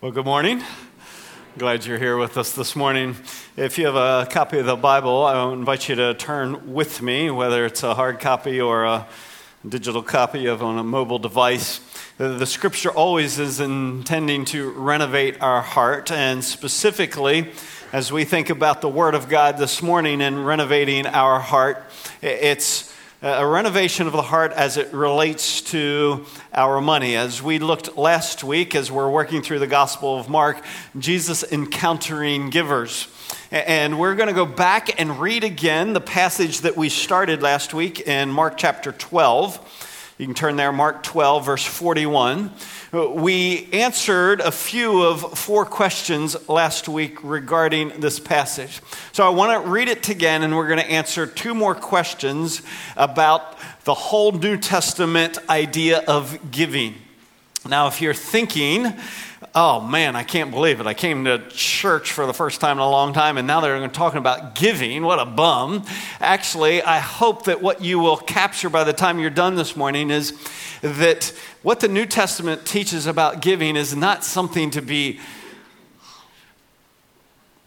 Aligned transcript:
Well, 0.00 0.12
good 0.12 0.26
morning. 0.26 0.62
Glad 1.58 1.84
you're 1.84 1.98
here 1.98 2.16
with 2.16 2.38
us 2.38 2.52
this 2.52 2.76
morning. 2.76 3.16
If 3.56 3.78
you 3.78 3.86
have 3.86 3.96
a 3.96 4.30
copy 4.30 4.60
of 4.60 4.66
the 4.66 4.76
Bible, 4.76 5.26
I 5.26 5.52
invite 5.52 5.88
you 5.88 5.96
to 5.96 6.14
turn 6.14 6.72
with 6.72 7.02
me, 7.02 7.30
whether 7.30 7.66
it's 7.66 7.82
a 7.82 7.94
hard 7.94 8.20
copy 8.20 8.60
or 8.60 8.84
a 8.84 9.08
digital 9.68 10.04
copy 10.04 10.46
of 10.46 10.62
on 10.62 10.78
a 10.78 10.84
mobile 10.84 11.18
device. 11.18 11.80
The 12.16 12.46
scripture 12.46 12.92
always 12.92 13.40
is 13.40 13.58
intending 13.58 14.44
to 14.46 14.70
renovate 14.70 15.42
our 15.42 15.62
heart, 15.62 16.12
and 16.12 16.44
specifically, 16.44 17.50
as 17.92 18.12
we 18.12 18.22
think 18.22 18.50
about 18.50 18.80
the 18.80 18.88
Word 18.88 19.16
of 19.16 19.28
God 19.28 19.58
this 19.58 19.82
morning 19.82 20.22
and 20.22 20.46
renovating 20.46 21.06
our 21.06 21.40
heart, 21.40 21.82
it's 22.22 22.87
a 23.20 23.44
renovation 23.44 24.06
of 24.06 24.12
the 24.12 24.22
heart 24.22 24.52
as 24.52 24.76
it 24.76 24.92
relates 24.92 25.60
to 25.60 26.24
our 26.54 26.80
money. 26.80 27.16
As 27.16 27.42
we 27.42 27.58
looked 27.58 27.96
last 27.96 28.44
week, 28.44 28.76
as 28.76 28.92
we're 28.92 29.10
working 29.10 29.42
through 29.42 29.58
the 29.58 29.66
Gospel 29.66 30.16
of 30.16 30.28
Mark, 30.28 30.62
Jesus 30.96 31.42
encountering 31.42 32.50
givers. 32.50 33.08
And 33.50 33.98
we're 33.98 34.14
going 34.14 34.28
to 34.28 34.34
go 34.34 34.46
back 34.46 35.00
and 35.00 35.18
read 35.20 35.42
again 35.42 35.94
the 35.94 36.00
passage 36.00 36.60
that 36.60 36.76
we 36.76 36.88
started 36.88 37.42
last 37.42 37.74
week 37.74 38.06
in 38.06 38.30
Mark 38.30 38.56
chapter 38.56 38.92
12. 38.92 39.87
You 40.18 40.26
can 40.26 40.34
turn 40.34 40.56
there, 40.56 40.72
Mark 40.72 41.04
12, 41.04 41.46
verse 41.46 41.64
41. 41.64 42.50
We 42.92 43.68
answered 43.72 44.40
a 44.40 44.50
few 44.50 45.04
of 45.04 45.38
four 45.38 45.64
questions 45.64 46.36
last 46.48 46.88
week 46.88 47.22
regarding 47.22 48.00
this 48.00 48.18
passage. 48.18 48.80
So 49.12 49.24
I 49.24 49.28
want 49.28 49.62
to 49.62 49.70
read 49.70 49.86
it 49.86 50.08
again, 50.08 50.42
and 50.42 50.56
we're 50.56 50.66
going 50.66 50.80
to 50.80 50.90
answer 50.90 51.24
two 51.24 51.54
more 51.54 51.76
questions 51.76 52.62
about 52.96 53.58
the 53.84 53.94
whole 53.94 54.32
New 54.32 54.56
Testament 54.56 55.38
idea 55.48 56.02
of 56.08 56.50
giving. 56.50 56.96
Now, 57.64 57.86
if 57.86 58.00
you're 58.00 58.12
thinking, 58.12 58.92
oh 59.54 59.80
man, 59.80 60.16
I 60.16 60.22
can't 60.22 60.50
believe 60.50 60.80
it. 60.80 60.86
I 60.86 60.94
came 60.94 61.24
to 61.24 61.38
church 61.48 62.12
for 62.12 62.26
the 62.26 62.34
first 62.34 62.60
time 62.60 62.78
in 62.78 62.82
a 62.82 62.90
long 62.90 63.12
time, 63.12 63.38
and 63.38 63.46
now 63.46 63.60
they're 63.60 63.88
talking 63.88 64.18
about 64.18 64.54
giving. 64.54 65.02
What 65.02 65.18
a 65.18 65.24
bum. 65.24 65.84
Actually, 66.20 66.82
I 66.82 66.98
hope 66.98 67.44
that 67.44 67.62
what 67.62 67.82
you 67.82 67.98
will 67.98 68.16
capture 68.16 68.70
by 68.70 68.84
the 68.84 68.92
time 68.92 69.18
you're 69.18 69.30
done 69.30 69.56
this 69.56 69.76
morning 69.76 70.10
is 70.10 70.32
that 70.82 71.32
what 71.62 71.80
the 71.80 71.88
New 71.88 72.06
Testament 72.06 72.64
teaches 72.66 73.06
about 73.06 73.42
giving 73.42 73.76
is 73.76 73.96
not 73.96 74.24
something 74.24 74.70
to 74.70 74.82
be 74.82 75.20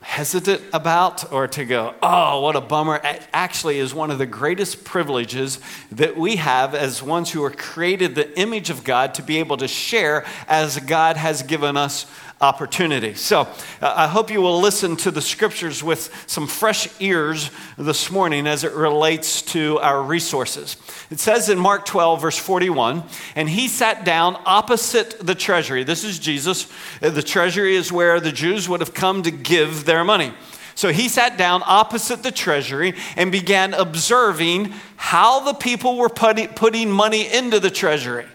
hesitant 0.01 0.61
about 0.73 1.31
or 1.31 1.47
to 1.47 1.63
go, 1.63 1.93
oh, 2.01 2.41
what 2.41 2.55
a 2.55 2.61
bummer. 2.61 2.99
Actually 3.31 3.77
is 3.77 3.93
one 3.93 4.09
of 4.09 4.17
the 4.17 4.25
greatest 4.25 4.83
privileges 4.83 5.59
that 5.91 6.17
we 6.17 6.37
have 6.37 6.73
as 6.73 7.03
ones 7.03 7.31
who 7.31 7.43
are 7.43 7.51
created 7.51 8.15
the 8.15 8.39
image 8.39 8.69
of 8.69 8.83
God 8.83 9.13
to 9.15 9.23
be 9.23 9.37
able 9.37 9.57
to 9.57 9.67
share 9.67 10.25
as 10.47 10.79
God 10.79 11.17
has 11.17 11.43
given 11.43 11.77
us 11.77 12.07
opportunity. 12.41 13.13
So 13.13 13.41
uh, 13.81 13.93
I 13.95 14.07
hope 14.07 14.31
you 14.31 14.41
will 14.41 14.59
listen 14.59 14.95
to 14.97 15.11
the 15.11 15.21
scriptures 15.21 15.83
with 15.83 16.11
some 16.27 16.47
fresh 16.47 16.89
ears 16.99 17.51
this 17.77 18.11
morning 18.11 18.47
as 18.47 18.63
it 18.63 18.73
relates 18.73 19.41
to 19.43 19.79
our 19.79 20.01
resources. 20.01 20.75
It 21.09 21.19
says 21.19 21.49
in 21.49 21.59
Mark 21.59 21.85
12, 21.85 22.21
verse 22.21 22.37
41, 22.37 23.03
and 23.35 23.47
he 23.47 23.67
sat 23.67 24.03
down 24.03 24.37
opposite 24.45 25.25
the 25.25 25.35
treasury. 25.35 25.83
This 25.83 26.03
is 26.03 26.19
Jesus. 26.19 26.71
Uh, 27.01 27.11
the 27.11 27.23
treasury 27.23 27.75
is 27.75 27.91
where 27.91 28.19
the 28.19 28.31
Jews 28.31 28.67
would 28.67 28.79
have 28.79 28.93
come 28.93 29.23
to 29.23 29.31
give 29.31 29.85
their 29.85 30.03
money. 30.03 30.33
So 30.73 30.91
he 30.91 31.09
sat 31.09 31.37
down 31.37 31.61
opposite 31.65 32.23
the 32.23 32.31
treasury 32.31 32.95
and 33.15 33.31
began 33.31 33.73
observing 33.73 34.73
how 34.95 35.41
the 35.41 35.53
people 35.53 35.97
were 35.97 36.09
putting 36.09 36.89
money 36.89 37.31
into 37.31 37.59
the 37.59 37.69
treasury 37.69 38.25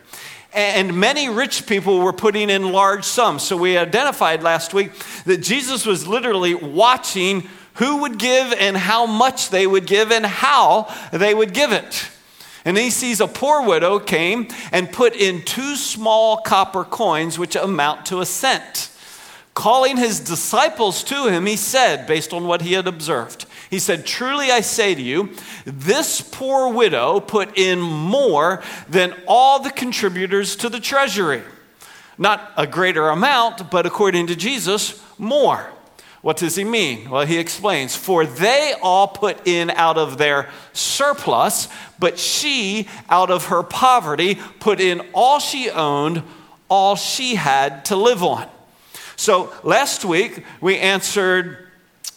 and 0.57 0.99
many 0.99 1.29
rich 1.29 1.67
people 1.67 2.01
were 2.01 2.15
putting 2.15 2.49
in 2.49 2.73
large 2.73 3.05
sums. 3.05 3.43
So 3.43 3.57
we 3.57 3.77
identified 3.77 4.43
last 4.43 4.73
week 4.73 4.93
that 5.25 5.43
Jesus 5.43 5.85
was 5.85 6.07
literally 6.07 6.55
watching 6.55 7.49
who 7.75 7.99
would 7.99 8.19
give 8.19 8.55
and 8.55 8.75
how 8.77 9.05
much 9.05 9.51
they 9.51 9.67
would 9.67 9.87
give 9.87 10.11
and 10.11 10.25
how 10.25 10.93
they 11.13 11.35
would 11.35 11.53
give 11.53 11.73
it. 11.73 12.09
And 12.65 12.77
he 12.79 12.91
sees 12.91 13.21
a 13.21 13.29
poor 13.29 13.67
widow 13.67 13.99
came 13.99 14.49
and 14.73 14.91
put 14.91 15.15
in 15.15 15.43
two 15.43 15.77
small 15.77 16.39
copper 16.39 16.85
coins, 16.85 17.39
which 17.39 17.55
amount 17.55 18.07
to 18.07 18.21
a 18.21 18.27
cent. 18.27 18.91
Calling 19.55 19.99
his 19.99 20.21
disciples 20.21 21.05
to 21.05 21.29
him, 21.29 21.47
he 21.47 21.57
said, 21.57 22.07
based 22.07 22.33
on 22.33 22.47
what 22.47 22.63
he 22.63 22.73
had 22.73 22.89
observed, 22.89 23.47
he 23.71 23.79
said, 23.79 24.07
Truly 24.07 24.51
I 24.51 24.61
say 24.61 24.95
to 24.95 25.03
you, 25.03 25.31
this 25.65 26.21
poor 26.21 26.73
widow 26.73 27.21
put 27.21 27.59
in 27.59 27.81
more 27.81 28.63
than 28.89 29.15
all 29.27 29.61
the 29.61 29.71
contributors 29.71 30.57
to 30.57 30.69
the 30.69 30.81
treasury. 30.81 31.43
Not 32.19 32.53
a 32.57 32.67
greater 32.67 33.09
amount, 33.09 33.71
but 33.71 33.87
according 33.87 34.29
to 34.29 34.37
Jesus, 34.37 35.03
more. 35.19 35.71
What 36.23 36.39
does 36.39 36.57
he 36.57 36.65
mean? 36.65 37.11
Well, 37.11 37.27
he 37.27 37.39
explains, 37.39 37.95
For 37.95 38.27
they 38.27 38.75
all 38.83 39.07
put 39.07 39.47
in 39.47 39.71
out 39.71 39.99
of 39.99 40.19
their 40.19 40.51
surplus, 40.73 41.69
but 41.99 42.19
she, 42.19 42.89
out 43.09 43.31
of 43.31 43.47
her 43.47 43.63
poverty, 43.63 44.37
put 44.59 44.81
in 44.81 45.03
all 45.13 45.39
she 45.39 45.71
owned, 45.71 46.23
all 46.69 46.97
she 46.97 47.37
had 47.37 47.85
to 47.87 47.97
live 47.97 48.25
on. 48.25 48.49
So 49.17 49.53
last 49.63 50.05
week 50.05 50.45
we 50.61 50.79
answered 50.79 51.66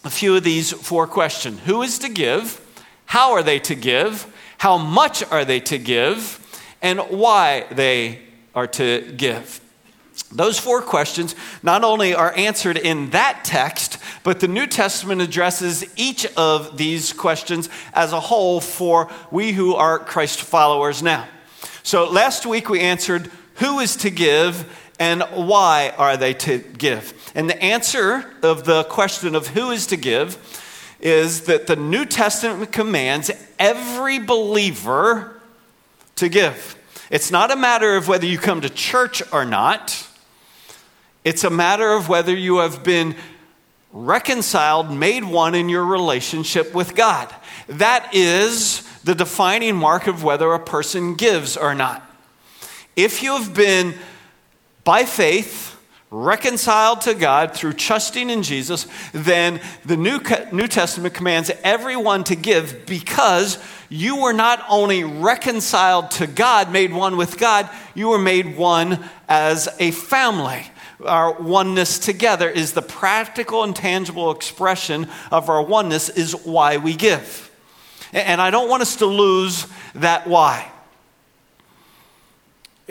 a 0.04 0.10
few 0.10 0.36
of 0.36 0.44
these 0.44 0.72
four 0.72 1.06
questions 1.06 1.60
Who 1.64 1.82
is 1.82 1.98
to 2.00 2.08
give? 2.08 2.60
How 3.06 3.32
are 3.32 3.42
they 3.42 3.58
to 3.60 3.74
give? 3.74 4.32
How 4.58 4.78
much 4.78 5.22
are 5.30 5.44
they 5.44 5.60
to 5.60 5.78
give? 5.78 6.36
And 6.82 7.00
why 7.00 7.66
they 7.70 8.20
are 8.54 8.66
to 8.66 9.12
give. 9.16 9.60
Those 10.32 10.58
four 10.58 10.80
questions 10.80 11.34
not 11.62 11.82
only 11.82 12.14
are 12.14 12.32
answered 12.36 12.76
in 12.76 13.10
that 13.10 13.40
text, 13.44 13.98
but 14.22 14.38
the 14.38 14.48
New 14.48 14.66
Testament 14.66 15.20
addresses 15.20 15.84
each 15.96 16.26
of 16.36 16.76
these 16.76 17.12
questions 17.12 17.68
as 17.92 18.12
a 18.12 18.20
whole 18.20 18.60
for 18.60 19.10
we 19.30 19.52
who 19.52 19.74
are 19.74 19.98
Christ 19.98 20.40
followers 20.40 21.02
now. 21.02 21.26
So 21.82 22.08
last 22.08 22.46
week 22.46 22.68
we 22.68 22.80
answered 22.80 23.30
who 23.56 23.80
is 23.80 23.96
to 23.96 24.10
give 24.10 24.64
and 25.00 25.22
why 25.32 25.94
are 25.96 26.18
they 26.18 26.34
to 26.34 26.58
give? 26.58 27.32
And 27.34 27.48
the 27.48 27.60
answer 27.60 28.30
of 28.42 28.64
the 28.64 28.84
question 28.84 29.34
of 29.34 29.48
who 29.48 29.70
is 29.70 29.86
to 29.86 29.96
give 29.96 30.38
is 31.00 31.42
that 31.44 31.66
the 31.66 31.74
New 31.74 32.04
Testament 32.04 32.70
commands 32.70 33.30
every 33.58 34.18
believer 34.18 35.40
to 36.16 36.28
give. 36.28 36.76
It's 37.10 37.30
not 37.30 37.50
a 37.50 37.56
matter 37.56 37.96
of 37.96 38.08
whether 38.08 38.26
you 38.26 38.36
come 38.36 38.60
to 38.60 38.68
church 38.68 39.22
or 39.32 39.46
not, 39.46 40.06
it's 41.24 41.44
a 41.44 41.50
matter 41.50 41.92
of 41.92 42.08
whether 42.08 42.34
you 42.34 42.58
have 42.58 42.82
been 42.82 43.14
reconciled, 43.92 44.90
made 44.90 45.24
one 45.24 45.54
in 45.54 45.68
your 45.68 45.84
relationship 45.84 46.74
with 46.74 46.94
God. 46.94 47.34
That 47.68 48.14
is 48.14 48.82
the 49.02 49.14
defining 49.14 49.76
mark 49.76 50.06
of 50.06 50.22
whether 50.22 50.52
a 50.52 50.58
person 50.58 51.14
gives 51.14 51.56
or 51.56 51.74
not. 51.74 52.02
If 52.96 53.22
you 53.22 53.36
have 53.36 53.54
been 53.54 53.94
by 54.90 55.04
faith, 55.04 55.78
reconciled 56.10 57.00
to 57.02 57.14
God 57.14 57.54
through 57.54 57.74
trusting 57.74 58.28
in 58.28 58.42
Jesus, 58.42 58.88
then 59.12 59.60
the 59.84 59.96
New, 59.96 60.18
New 60.50 60.66
Testament 60.66 61.14
commands 61.14 61.48
everyone 61.62 62.24
to 62.24 62.34
give 62.34 62.86
because 62.86 63.56
you 63.88 64.20
were 64.20 64.32
not 64.32 64.64
only 64.68 65.04
reconciled 65.04 66.10
to 66.10 66.26
God, 66.26 66.72
made 66.72 66.92
one 66.92 67.16
with 67.16 67.38
God, 67.38 67.70
you 67.94 68.08
were 68.08 68.18
made 68.18 68.56
one 68.56 68.98
as 69.28 69.68
a 69.78 69.92
family. 69.92 70.66
Our 71.04 71.40
oneness 71.40 72.00
together 72.00 72.50
is 72.50 72.72
the 72.72 72.82
practical 72.82 73.62
and 73.62 73.76
tangible 73.76 74.32
expression 74.32 75.06
of 75.30 75.48
our 75.48 75.62
oneness, 75.62 76.08
is 76.08 76.32
why 76.32 76.78
we 76.78 76.96
give. 76.96 77.48
And 78.12 78.40
I 78.40 78.50
don't 78.50 78.68
want 78.68 78.82
us 78.82 78.96
to 78.96 79.06
lose 79.06 79.68
that 79.94 80.26
why. 80.26 80.68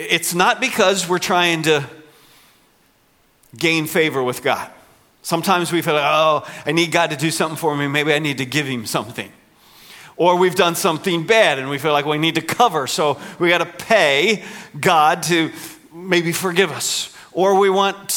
It's 0.00 0.32
not 0.32 0.60
because 0.60 1.06
we're 1.06 1.18
trying 1.18 1.62
to 1.64 1.84
gain 3.54 3.86
favor 3.86 4.22
with 4.22 4.42
God. 4.42 4.70
Sometimes 5.20 5.70
we 5.70 5.82
feel 5.82 5.92
like, 5.92 6.04
oh, 6.06 6.48
I 6.64 6.72
need 6.72 6.90
God 6.90 7.10
to 7.10 7.16
do 7.16 7.30
something 7.30 7.58
for 7.58 7.76
me. 7.76 7.86
Maybe 7.86 8.14
I 8.14 8.18
need 8.18 8.38
to 8.38 8.46
give 8.46 8.66
him 8.66 8.86
something. 8.86 9.30
Or 10.16 10.36
we've 10.36 10.54
done 10.54 10.74
something 10.74 11.26
bad 11.26 11.58
and 11.58 11.68
we 11.68 11.76
feel 11.76 11.92
like 11.92 12.06
we 12.06 12.16
need 12.16 12.36
to 12.36 12.40
cover, 12.40 12.86
so 12.86 13.20
we 13.38 13.50
got 13.50 13.58
to 13.58 13.66
pay 13.66 14.42
God 14.78 15.22
to 15.24 15.52
maybe 15.92 16.32
forgive 16.32 16.70
us. 16.70 17.14
Or 17.32 17.58
we 17.58 17.68
want 17.68 18.08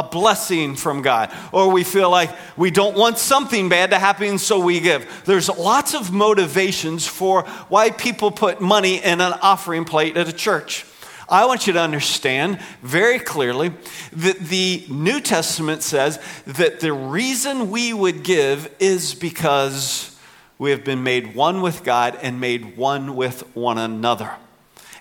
a 0.00 0.02
blessing 0.02 0.76
from 0.76 1.02
God. 1.02 1.30
Or 1.52 1.70
we 1.70 1.84
feel 1.84 2.10
like 2.10 2.30
we 2.56 2.70
don't 2.70 2.96
want 2.96 3.18
something 3.18 3.68
bad 3.68 3.90
to 3.90 3.98
happen, 3.98 4.38
so 4.38 4.58
we 4.58 4.80
give. 4.80 5.22
There's 5.26 5.48
lots 5.48 5.94
of 5.94 6.10
motivations 6.10 7.06
for 7.06 7.42
why 7.68 7.90
people 7.90 8.30
put 8.30 8.60
money 8.60 9.02
in 9.02 9.20
an 9.20 9.34
offering 9.42 9.84
plate 9.84 10.16
at 10.16 10.28
a 10.28 10.32
church. 10.32 10.86
I 11.28 11.46
want 11.46 11.66
you 11.66 11.74
to 11.74 11.80
understand 11.80 12.58
very 12.82 13.20
clearly 13.20 13.72
that 14.14 14.38
the 14.40 14.84
New 14.88 15.20
Testament 15.20 15.82
says 15.82 16.18
that 16.46 16.80
the 16.80 16.92
reason 16.92 17.70
we 17.70 17.92
would 17.92 18.24
give 18.24 18.74
is 18.80 19.14
because 19.14 20.16
we 20.58 20.72
have 20.72 20.84
been 20.84 21.04
made 21.04 21.36
one 21.36 21.60
with 21.60 21.84
God 21.84 22.18
and 22.20 22.40
made 22.40 22.76
one 22.76 23.14
with 23.14 23.42
one 23.54 23.78
another. 23.78 24.32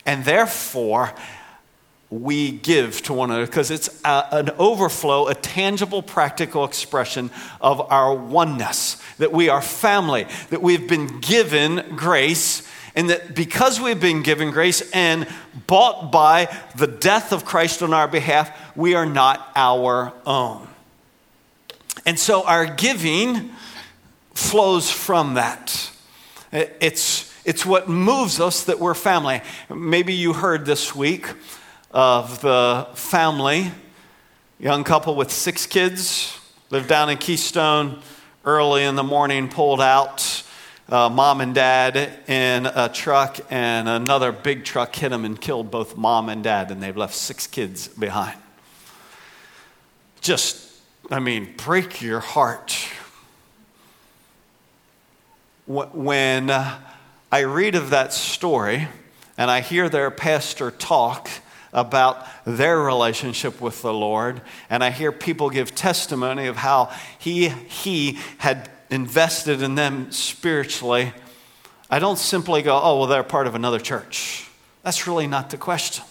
And 0.05 0.23
therefore, 0.23 1.13
we 2.09 2.51
give 2.51 3.01
to 3.03 3.13
one 3.13 3.29
another 3.29 3.45
because 3.45 3.69
it's 3.69 4.01
a, 4.03 4.25
an 4.31 4.49
overflow, 4.57 5.27
a 5.27 5.35
tangible, 5.35 6.01
practical 6.01 6.65
expression 6.65 7.29
of 7.61 7.79
our 7.91 8.15
oneness, 8.15 8.97
that 9.17 9.31
we 9.31 9.49
are 9.49 9.61
family, 9.61 10.25
that 10.49 10.61
we've 10.61 10.87
been 10.87 11.19
given 11.19 11.95
grace, 11.95 12.67
and 12.95 13.11
that 13.11 13.35
because 13.35 13.79
we've 13.79 14.01
been 14.01 14.23
given 14.23 14.49
grace 14.49 14.89
and 14.91 15.27
bought 15.67 16.11
by 16.11 16.53
the 16.75 16.87
death 16.87 17.31
of 17.31 17.45
Christ 17.45 17.83
on 17.83 17.93
our 17.93 18.07
behalf, 18.07 18.75
we 18.75 18.95
are 18.95 19.05
not 19.05 19.47
our 19.55 20.11
own. 20.25 20.67
And 22.05 22.17
so 22.17 22.43
our 22.43 22.65
giving 22.65 23.51
flows 24.33 24.89
from 24.89 25.35
that. 25.35 25.91
It's, 26.51 27.31
it's 27.45 27.65
what 27.65 27.87
moves 27.87 28.39
us 28.39 28.63
that 28.63 28.79
we're 28.79 28.95
family. 28.95 29.41
Maybe 29.69 30.13
you 30.13 30.33
heard 30.33 30.65
this 30.65 30.95
week 30.95 31.27
of 31.91 32.41
the 32.41 32.87
family, 32.93 33.71
young 34.59 34.83
couple 34.83 35.15
with 35.15 35.31
six 35.31 35.65
kids, 35.65 36.37
lived 36.69 36.87
down 36.87 37.09
in 37.09 37.17
Keystone, 37.17 38.01
early 38.45 38.83
in 38.83 38.95
the 38.95 39.03
morning, 39.03 39.49
pulled 39.49 39.81
out. 39.81 40.43
Uh, 40.87 41.07
mom 41.07 41.39
and 41.39 41.53
dad 41.53 41.95
in 42.27 42.65
a 42.65 42.89
truck, 42.89 43.39
and 43.51 43.87
another 43.87 44.31
big 44.31 44.65
truck 44.65 44.95
hit 44.95 45.09
them 45.09 45.23
and 45.23 45.39
killed 45.39 45.69
both 45.69 45.95
mom 45.95 46.29
and 46.29 46.43
dad, 46.43 46.71
and 46.71 46.81
they've 46.81 46.97
left 46.97 47.13
six 47.13 47.45
kids 47.45 47.87
behind. 47.87 48.35
Just, 50.19 50.57
I 51.11 51.19
mean, 51.19 51.53
break 51.57 52.01
your 52.01 52.19
heart. 52.19 52.75
When 55.67 56.49
I 56.49 57.39
read 57.41 57.75
of 57.75 57.91
that 57.91 58.11
story 58.11 58.87
and 59.37 59.51
I 59.51 59.61
hear 59.61 59.89
their 59.89 60.09
pastor 60.09 60.71
talk, 60.71 61.29
about 61.73 62.25
their 62.45 62.79
relationship 62.79 63.61
with 63.61 63.81
the 63.81 63.93
Lord. 63.93 64.41
And 64.69 64.83
I 64.83 64.89
hear 64.89 65.11
people 65.11 65.49
give 65.49 65.75
testimony 65.75 66.47
of 66.47 66.57
how 66.57 66.91
he, 67.19 67.49
he 67.49 68.19
had 68.39 68.69
invested 68.89 69.61
in 69.61 69.75
them 69.75 70.11
spiritually. 70.11 71.13
I 71.89 71.99
don't 71.99 72.17
simply 72.17 72.61
go, 72.61 72.79
oh, 72.81 72.99
well, 72.99 73.07
they're 73.07 73.23
part 73.23 73.47
of 73.47 73.55
another 73.55 73.79
church. 73.79 74.47
That's 74.83 75.07
really 75.07 75.27
not 75.27 75.49
the 75.49 75.57
question. 75.57 76.05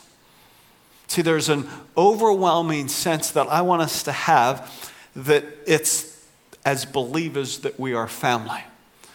See, 1.09 1.23
there's 1.23 1.49
an 1.49 1.67
overwhelming 1.97 2.89
sense 2.89 3.31
that 3.31 3.49
I 3.49 3.63
want 3.63 3.83
us 3.83 4.03
to 4.05 4.13
have 4.13 4.93
that 5.17 5.45
it's 5.67 6.27
as 6.65 6.85
believers 6.85 7.61
that 7.61 7.81
we 7.81 7.95
are 7.95 8.07
family. 8.07 8.63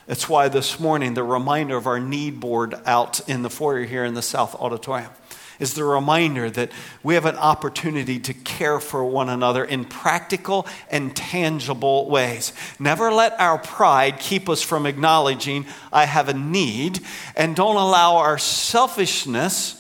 It's 0.07 0.27
why 0.27 0.49
this 0.49 0.79
morning 0.79 1.13
the 1.13 1.23
reminder 1.23 1.77
of 1.77 1.87
our 1.87 1.99
need 1.99 2.39
board 2.39 2.75
out 2.85 3.27
in 3.29 3.41
the 3.41 3.49
foyer 3.49 3.83
here 3.83 4.03
in 4.03 4.15
the 4.15 4.21
South 4.21 4.55
Auditorium 4.55 5.11
is 5.59 5.73
the 5.73 5.83
reminder 5.83 6.49
that 6.49 6.71
we 7.03 7.13
have 7.13 7.25
an 7.25 7.35
opportunity 7.35 8.19
to 8.19 8.33
care 8.33 8.79
for 8.79 9.03
one 9.05 9.29
another 9.29 9.63
in 9.63 9.85
practical 9.85 10.67
and 10.89 11.15
tangible 11.15 12.09
ways. 12.09 12.53
Never 12.79 13.11
let 13.11 13.39
our 13.39 13.57
pride 13.57 14.19
keep 14.19 14.49
us 14.49 14.61
from 14.61 14.85
acknowledging 14.85 15.65
I 15.91 16.05
have 16.05 16.29
a 16.29 16.33
need, 16.33 16.99
and 17.35 17.55
don't 17.55 17.75
allow 17.75 18.17
our 18.17 18.37
selfishness 18.37 19.79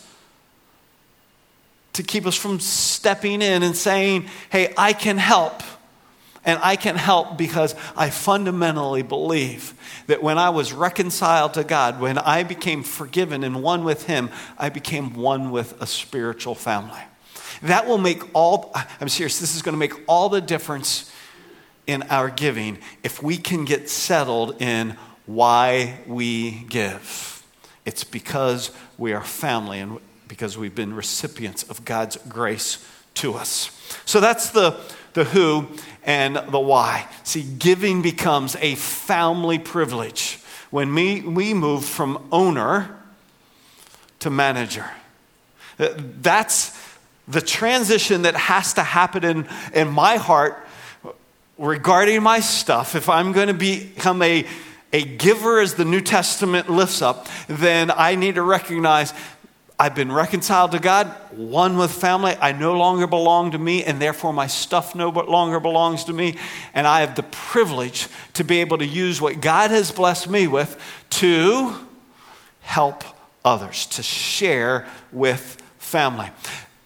to 1.93 2.03
keep 2.03 2.25
us 2.25 2.35
from 2.35 2.59
stepping 2.59 3.41
in 3.41 3.63
and 3.63 3.75
saying, 3.75 4.27
Hey, 4.49 4.73
I 4.77 4.93
can 4.93 5.17
help. 5.17 5.61
And 6.45 6.59
I 6.61 6.75
can 6.75 6.95
help 6.97 7.37
because 7.37 7.73
I 7.95 8.09
fundamentally 8.09 9.01
believe 9.01 9.73
that 10.07 10.21
when 10.21 10.37
I 10.37 10.49
was 10.49 10.73
reconciled 10.73 11.53
to 11.53 11.63
God, 11.63 12.01
when 12.01 12.17
I 12.17 12.43
became 12.43 12.83
forgiven 12.83 13.43
and 13.43 13.63
one 13.63 13.83
with 13.83 14.07
Him, 14.07 14.29
I 14.57 14.69
became 14.69 15.13
one 15.13 15.51
with 15.51 15.81
a 15.81 15.87
spiritual 15.87 16.55
family. 16.55 16.99
That 17.61 17.87
will 17.87 17.97
make 17.97 18.21
all, 18.33 18.73
I'm 18.99 19.07
serious, 19.07 19.39
this 19.39 19.55
is 19.55 19.61
going 19.61 19.73
to 19.73 19.79
make 19.79 19.93
all 20.05 20.27
the 20.27 20.41
difference 20.41 21.09
in 21.87 22.03
our 22.03 22.29
giving 22.29 22.77
if 23.03 23.23
we 23.23 23.37
can 23.37 23.63
get 23.65 23.89
settled 23.89 24.61
in 24.61 24.97
why 25.25 25.99
we 26.07 26.51
give. 26.69 27.45
It's 27.85 28.03
because 28.03 28.71
we 28.97 29.13
are 29.13 29.23
family 29.23 29.79
and 29.79 29.99
because 30.27 30.57
we've 30.57 30.75
been 30.75 30.93
recipients 30.93 31.63
of 31.63 31.85
God's 31.85 32.17
grace 32.27 32.85
to 33.15 33.33
us. 33.33 33.69
So 34.05 34.19
that's 34.19 34.49
the, 34.49 34.79
the 35.13 35.23
who 35.23 35.67
and 36.03 36.35
the 36.35 36.59
why. 36.59 37.07
See, 37.23 37.43
giving 37.43 38.01
becomes 38.01 38.55
a 38.57 38.75
family 38.75 39.59
privilege 39.59 40.39
when 40.71 40.93
we, 40.93 41.21
we 41.21 41.53
move 41.53 41.85
from 41.85 42.27
owner 42.31 42.97
to 44.19 44.29
manager. 44.29 44.89
Uh, 45.79 45.89
that's 46.21 46.77
the 47.27 47.41
transition 47.41 48.23
that 48.23 48.35
has 48.35 48.73
to 48.73 48.83
happen 48.83 49.23
in, 49.23 49.47
in 49.73 49.89
my 49.89 50.17
heart 50.17 50.67
regarding 51.57 52.21
my 52.21 52.39
stuff. 52.39 52.95
If 52.95 53.09
I'm 53.09 53.31
going 53.31 53.47
to 53.47 53.53
become 53.53 54.21
a, 54.21 54.45
a 54.91 55.03
giver 55.03 55.59
as 55.59 55.75
the 55.75 55.85
New 55.85 56.01
Testament 56.01 56.69
lifts 56.69 57.01
up, 57.01 57.27
then 57.47 57.91
I 57.91 58.15
need 58.15 58.35
to 58.35 58.41
recognize 58.41 59.13
I've 59.83 59.95
been 59.95 60.13
reconciled 60.13 60.71
to 60.71 60.79
God, 60.79 61.07
one 61.31 61.77
with 61.77 61.91
family. 61.91 62.37
I 62.39 62.53
no 62.53 62.77
longer 62.77 63.05
belong 63.05 63.51
to 63.51 63.57
me, 63.57 63.83
and 63.83 64.01
therefore 64.01 64.31
my 64.31 64.47
stuff 64.47 64.95
no 64.95 65.09
longer 65.09 65.59
belongs 65.59 66.05
to 66.05 66.13
me. 66.13 66.37
And 66.73 66.87
I 66.87 67.01
have 67.01 67.15
the 67.15 67.23
privilege 67.23 68.07
to 68.35 68.45
be 68.45 68.61
able 68.61 68.77
to 68.77 68.85
use 68.85 69.19
what 69.19 69.41
God 69.41 69.71
has 69.71 69.91
blessed 69.91 70.29
me 70.29 70.47
with 70.47 70.81
to 71.09 71.75
help 72.61 73.03
others, 73.43 73.85
to 73.87 74.03
share 74.03 74.87
with 75.11 75.61
family. 75.79 76.29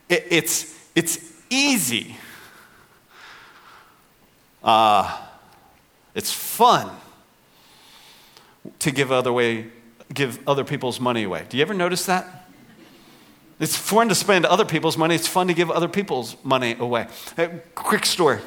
It, 0.10 0.26
it's, 0.32 0.76
it's 0.96 1.32
easy, 1.52 2.18
uh, 4.64 5.22
it's 6.16 6.34
fun 6.34 6.90
to 8.80 8.90
give 8.90 9.12
other, 9.12 9.32
way, 9.32 9.68
give 10.12 10.40
other 10.50 10.64
people's 10.64 11.00
money 11.00 11.26
away. 11.26 11.46
Do 11.48 11.58
you 11.58 11.62
ever 11.62 11.76
notice 11.76 12.08
that? 12.08 12.47
It's 13.59 13.75
fun 13.75 14.09
to 14.09 14.15
spend 14.15 14.45
other 14.45 14.65
people's 14.65 14.98
money. 14.98 15.15
It's 15.15 15.27
fun 15.27 15.48
to 15.48 15.54
give 15.54 15.71
other 15.71 15.88
people's 15.88 16.36
money 16.44 16.75
away. 16.80 17.07
A 17.38 17.48
quick 17.74 18.06
story. 18.06 18.39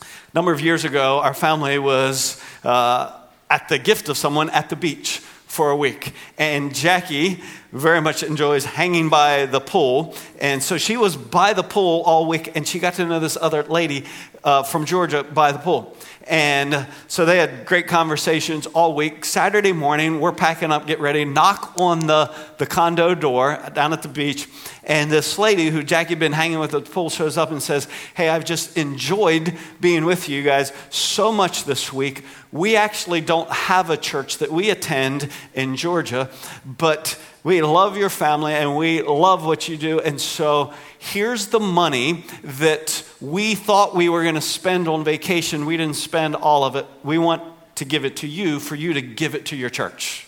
A 0.00 0.04
number 0.32 0.52
of 0.52 0.60
years 0.60 0.84
ago, 0.84 1.18
our 1.18 1.34
family 1.34 1.78
was 1.78 2.40
uh, 2.62 3.18
at 3.50 3.68
the 3.68 3.78
gift 3.78 4.08
of 4.08 4.16
someone 4.16 4.48
at 4.50 4.68
the 4.68 4.76
beach 4.76 5.18
for 5.18 5.70
a 5.70 5.76
week. 5.76 6.12
And 6.36 6.72
Jackie 6.72 7.42
very 7.72 8.00
much 8.00 8.22
enjoys 8.22 8.64
hanging 8.64 9.08
by 9.08 9.46
the 9.46 9.60
pool. 9.60 10.14
And 10.40 10.62
so 10.62 10.78
she 10.78 10.96
was 10.96 11.16
by 11.16 11.52
the 11.52 11.62
pool 11.62 12.02
all 12.06 12.26
week, 12.26 12.56
and 12.56 12.66
she 12.66 12.78
got 12.78 12.94
to 12.94 13.04
know 13.04 13.20
this 13.20 13.36
other 13.40 13.62
lady 13.64 14.04
uh, 14.44 14.62
from 14.62 14.84
Georgia 14.84 15.22
by 15.22 15.52
the 15.52 15.58
pool. 15.58 15.96
And 16.28 16.86
so 17.06 17.24
they 17.24 17.38
had 17.38 17.64
great 17.64 17.86
conversations 17.86 18.66
all 18.66 18.94
week. 18.94 19.24
Saturday 19.24 19.72
morning, 19.72 20.20
we're 20.20 20.32
packing 20.32 20.70
up, 20.70 20.86
get 20.86 21.00
ready, 21.00 21.24
knock 21.24 21.72
on 21.78 22.00
the, 22.00 22.30
the 22.58 22.66
condo 22.66 23.14
door 23.14 23.58
down 23.72 23.94
at 23.94 24.02
the 24.02 24.08
beach. 24.08 24.46
And 24.84 25.10
this 25.10 25.38
lady 25.38 25.70
who 25.70 25.82
Jackie 25.82 26.10
had 26.10 26.18
been 26.18 26.32
hanging 26.32 26.58
with 26.58 26.74
at 26.74 26.84
the 26.84 26.90
pool 26.90 27.08
shows 27.08 27.38
up 27.38 27.50
and 27.50 27.62
says, 27.62 27.88
Hey, 28.14 28.28
I've 28.28 28.44
just 28.44 28.76
enjoyed 28.76 29.56
being 29.80 30.04
with 30.04 30.28
you 30.28 30.42
guys 30.42 30.72
so 30.90 31.32
much 31.32 31.64
this 31.64 31.94
week. 31.94 32.24
We 32.52 32.76
actually 32.76 33.22
don't 33.22 33.50
have 33.50 33.88
a 33.88 33.96
church 33.96 34.38
that 34.38 34.52
we 34.52 34.68
attend 34.68 35.30
in 35.54 35.76
Georgia, 35.76 36.28
but 36.66 37.18
we 37.44 37.62
love 37.62 37.96
your 37.96 38.10
family 38.10 38.52
and 38.52 38.76
we 38.76 39.00
love 39.02 39.46
what 39.46 39.68
you 39.68 39.76
do. 39.76 40.00
And 40.00 40.20
so 40.20 40.74
here's 40.98 41.46
the 41.46 41.60
money 41.60 42.24
that 42.42 43.04
we 43.20 43.54
thought 43.54 43.94
we 43.94 44.08
were 44.08 44.22
going 44.22 44.34
to 44.34 44.40
spend 44.40 44.88
on 44.88 45.04
vacation. 45.04 45.66
We 45.66 45.76
didn't 45.76 45.94
spend 45.96 46.34
all 46.34 46.64
of 46.64 46.74
it. 46.76 46.86
We 47.04 47.18
want 47.18 47.42
to 47.76 47.84
give 47.84 48.04
it 48.04 48.16
to 48.16 48.26
you 48.26 48.58
for 48.58 48.74
you 48.74 48.94
to 48.94 49.02
give 49.02 49.36
it 49.36 49.46
to 49.46 49.56
your 49.56 49.70
church. 49.70 50.26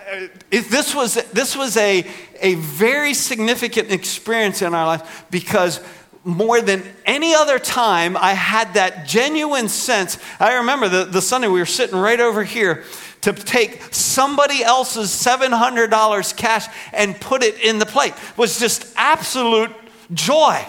this 0.49 0.95
was, 0.95 1.15
this 1.31 1.55
was 1.55 1.77
a, 1.77 2.05
a 2.41 2.55
very 2.55 3.13
significant 3.13 3.91
experience 3.91 4.61
in 4.61 4.73
our 4.73 4.85
life 4.85 5.25
because 5.29 5.79
more 6.23 6.59
than 6.59 6.83
any 7.05 7.35
other 7.35 7.59
time, 7.59 8.17
I 8.17 8.33
had 8.33 8.73
that 8.73 9.05
genuine 9.07 9.69
sense. 9.69 10.17
I 10.39 10.55
remember 10.55 10.89
the, 10.89 11.05
the 11.05 11.21
Sunday 11.21 11.47
we 11.47 11.59
were 11.59 11.67
sitting 11.67 11.97
right 11.97 12.19
over 12.19 12.43
here 12.43 12.83
to 13.21 13.33
take 13.33 13.81
somebody 13.93 14.63
else's 14.63 15.09
$700 15.09 16.35
cash 16.35 16.67
and 16.91 17.19
put 17.19 17.43
it 17.43 17.59
in 17.59 17.79
the 17.79 17.85
plate 17.85 18.13
it 18.13 18.37
was 18.37 18.59
just 18.59 18.93
absolute 18.95 19.71
joy 20.13 20.63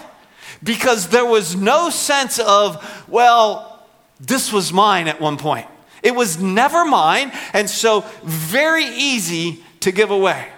because 0.63 1.09
there 1.09 1.27
was 1.27 1.57
no 1.57 1.91
sense 1.91 2.39
of, 2.39 3.05
well, 3.09 3.87
this 4.21 4.53
was 4.53 4.73
mine 4.73 5.09
at 5.09 5.21
one 5.21 5.37
point. 5.37 5.67
It 6.03 6.15
was 6.15 6.41
never 6.41 6.85
mine, 6.85 7.33
and 7.53 7.69
so 7.69 8.05
very 8.23 8.85
easy 8.85 9.63
to 9.81 9.93
give 9.93 10.11
away. 10.11 10.49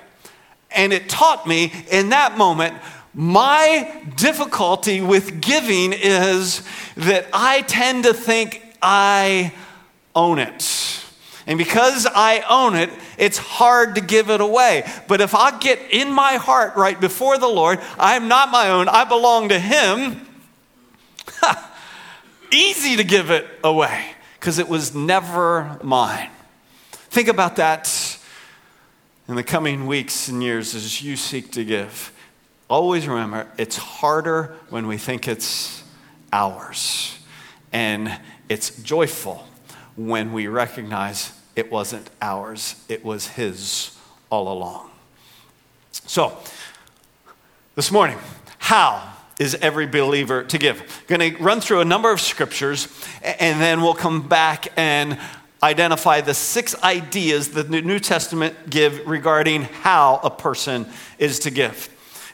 And 0.70 0.92
it 0.92 1.08
taught 1.08 1.46
me 1.46 1.72
in 1.90 2.10
that 2.10 2.36
moment 2.36 2.76
my 3.14 4.04
difficulty 4.16 5.00
with 5.00 5.40
giving 5.40 5.92
is 5.92 6.62
that 6.96 7.26
I 7.32 7.62
tend 7.62 8.04
to 8.04 8.14
think 8.14 8.62
I 8.80 9.52
own 10.14 10.38
it. 10.38 11.02
And 11.48 11.56
because 11.56 12.06
I 12.06 12.44
own 12.48 12.76
it, 12.76 12.90
it's 13.16 13.38
hard 13.38 13.94
to 13.94 14.02
give 14.02 14.28
it 14.28 14.42
away. 14.42 14.86
But 15.08 15.22
if 15.22 15.34
I 15.34 15.58
get 15.58 15.80
in 15.90 16.12
my 16.12 16.34
heart 16.34 16.76
right 16.76 17.00
before 17.00 17.38
the 17.38 17.48
Lord, 17.48 17.80
I'm 17.98 18.28
not 18.28 18.50
my 18.50 18.68
own, 18.68 18.86
I 18.86 19.04
belong 19.04 19.48
to 19.48 19.58
Him, 19.58 20.28
easy 22.52 22.96
to 22.96 23.04
give 23.04 23.30
it 23.30 23.46
away 23.64 24.10
because 24.38 24.58
it 24.58 24.68
was 24.68 24.94
never 24.94 25.78
mine. 25.82 26.28
Think 26.92 27.28
about 27.28 27.56
that 27.56 28.18
in 29.26 29.34
the 29.34 29.42
coming 29.42 29.86
weeks 29.86 30.28
and 30.28 30.42
years 30.42 30.74
as 30.74 31.00
you 31.02 31.16
seek 31.16 31.50
to 31.52 31.64
give. 31.64 32.12
Always 32.68 33.08
remember, 33.08 33.48
it's 33.56 33.78
harder 33.78 34.54
when 34.68 34.86
we 34.86 34.98
think 34.98 35.26
it's 35.26 35.82
ours. 36.30 37.18
And 37.72 38.20
it's 38.50 38.82
joyful 38.82 39.48
when 39.96 40.34
we 40.34 40.46
recognize 40.46 41.32
it 41.58 41.72
wasn't 41.72 42.08
ours, 42.22 42.76
it 42.88 43.04
was 43.04 43.26
His 43.26 43.96
all 44.30 44.52
along. 44.52 44.90
So, 45.90 46.38
this 47.74 47.90
morning, 47.90 48.16
how 48.58 49.14
is 49.40 49.56
every 49.56 49.88
believer 49.88 50.44
to 50.44 50.56
give? 50.56 51.02
Going 51.08 51.34
to 51.34 51.42
run 51.42 51.60
through 51.60 51.80
a 51.80 51.84
number 51.84 52.12
of 52.12 52.20
scriptures 52.20 52.86
and 53.22 53.60
then 53.60 53.82
we'll 53.82 53.94
come 53.94 54.28
back 54.28 54.68
and 54.76 55.18
identify 55.60 56.20
the 56.20 56.32
six 56.32 56.80
ideas 56.84 57.50
that 57.50 57.68
the 57.68 57.82
New 57.82 57.98
Testament 57.98 58.70
give 58.70 59.04
regarding 59.04 59.62
how 59.62 60.20
a 60.22 60.30
person 60.30 60.86
is 61.18 61.40
to 61.40 61.50
give. 61.50 61.88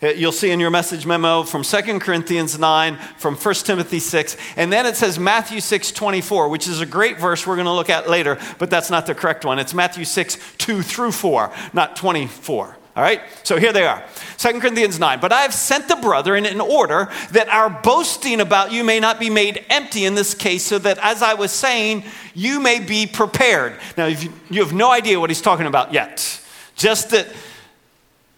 Uh, 0.04 0.08
you'll 0.08 0.32
see 0.32 0.50
in 0.50 0.60
your 0.60 0.70
message 0.70 1.06
memo 1.06 1.42
from 1.44 1.62
2 1.62 1.98
Corinthians 1.98 2.58
9, 2.58 2.98
from 3.16 3.36
1 3.36 3.54
Timothy 3.54 3.98
6, 3.98 4.36
and 4.56 4.70
then 4.70 4.84
it 4.84 4.96
says 4.96 5.18
Matthew 5.18 5.60
6 5.60 5.92
24, 5.92 6.50
which 6.50 6.68
is 6.68 6.82
a 6.82 6.86
great 6.86 7.18
verse 7.18 7.46
we're 7.46 7.54
going 7.54 7.64
to 7.64 7.72
look 7.72 7.88
at 7.88 8.06
later, 8.10 8.38
but 8.58 8.68
that's 8.68 8.90
not 8.90 9.06
the 9.06 9.14
correct 9.14 9.46
one. 9.46 9.58
It's 9.58 9.72
Matthew 9.72 10.04
6 10.04 10.56
2 10.58 10.82
through 10.82 11.12
4, 11.12 11.50
not 11.72 11.96
24. 11.96 12.76
All 12.96 13.02
right? 13.02 13.22
So 13.44 13.56
here 13.56 13.72
they 13.72 13.86
are. 13.86 14.04
2 14.36 14.60
Corinthians 14.60 15.00
9. 15.00 15.20
But 15.20 15.32
I 15.32 15.40
have 15.40 15.54
sent 15.54 15.88
the 15.88 15.96
brethren 15.96 16.44
in 16.44 16.60
order 16.60 17.10
that 17.32 17.48
our 17.48 17.70
boasting 17.70 18.42
about 18.42 18.72
you 18.72 18.84
may 18.84 19.00
not 19.00 19.18
be 19.18 19.30
made 19.30 19.64
empty 19.70 20.04
in 20.04 20.14
this 20.14 20.34
case, 20.34 20.64
so 20.64 20.78
that, 20.80 20.98
as 20.98 21.22
I 21.22 21.32
was 21.32 21.50
saying, 21.50 22.04
you 22.34 22.60
may 22.60 22.78
be 22.78 23.06
prepared. 23.06 23.80
Now, 23.96 24.06
you 24.06 24.62
have 24.62 24.74
no 24.74 24.92
idea 24.92 25.18
what 25.18 25.30
he's 25.30 25.40
talking 25.40 25.66
about 25.66 25.94
yet. 25.94 26.40
Just 26.76 27.10
that 27.10 27.26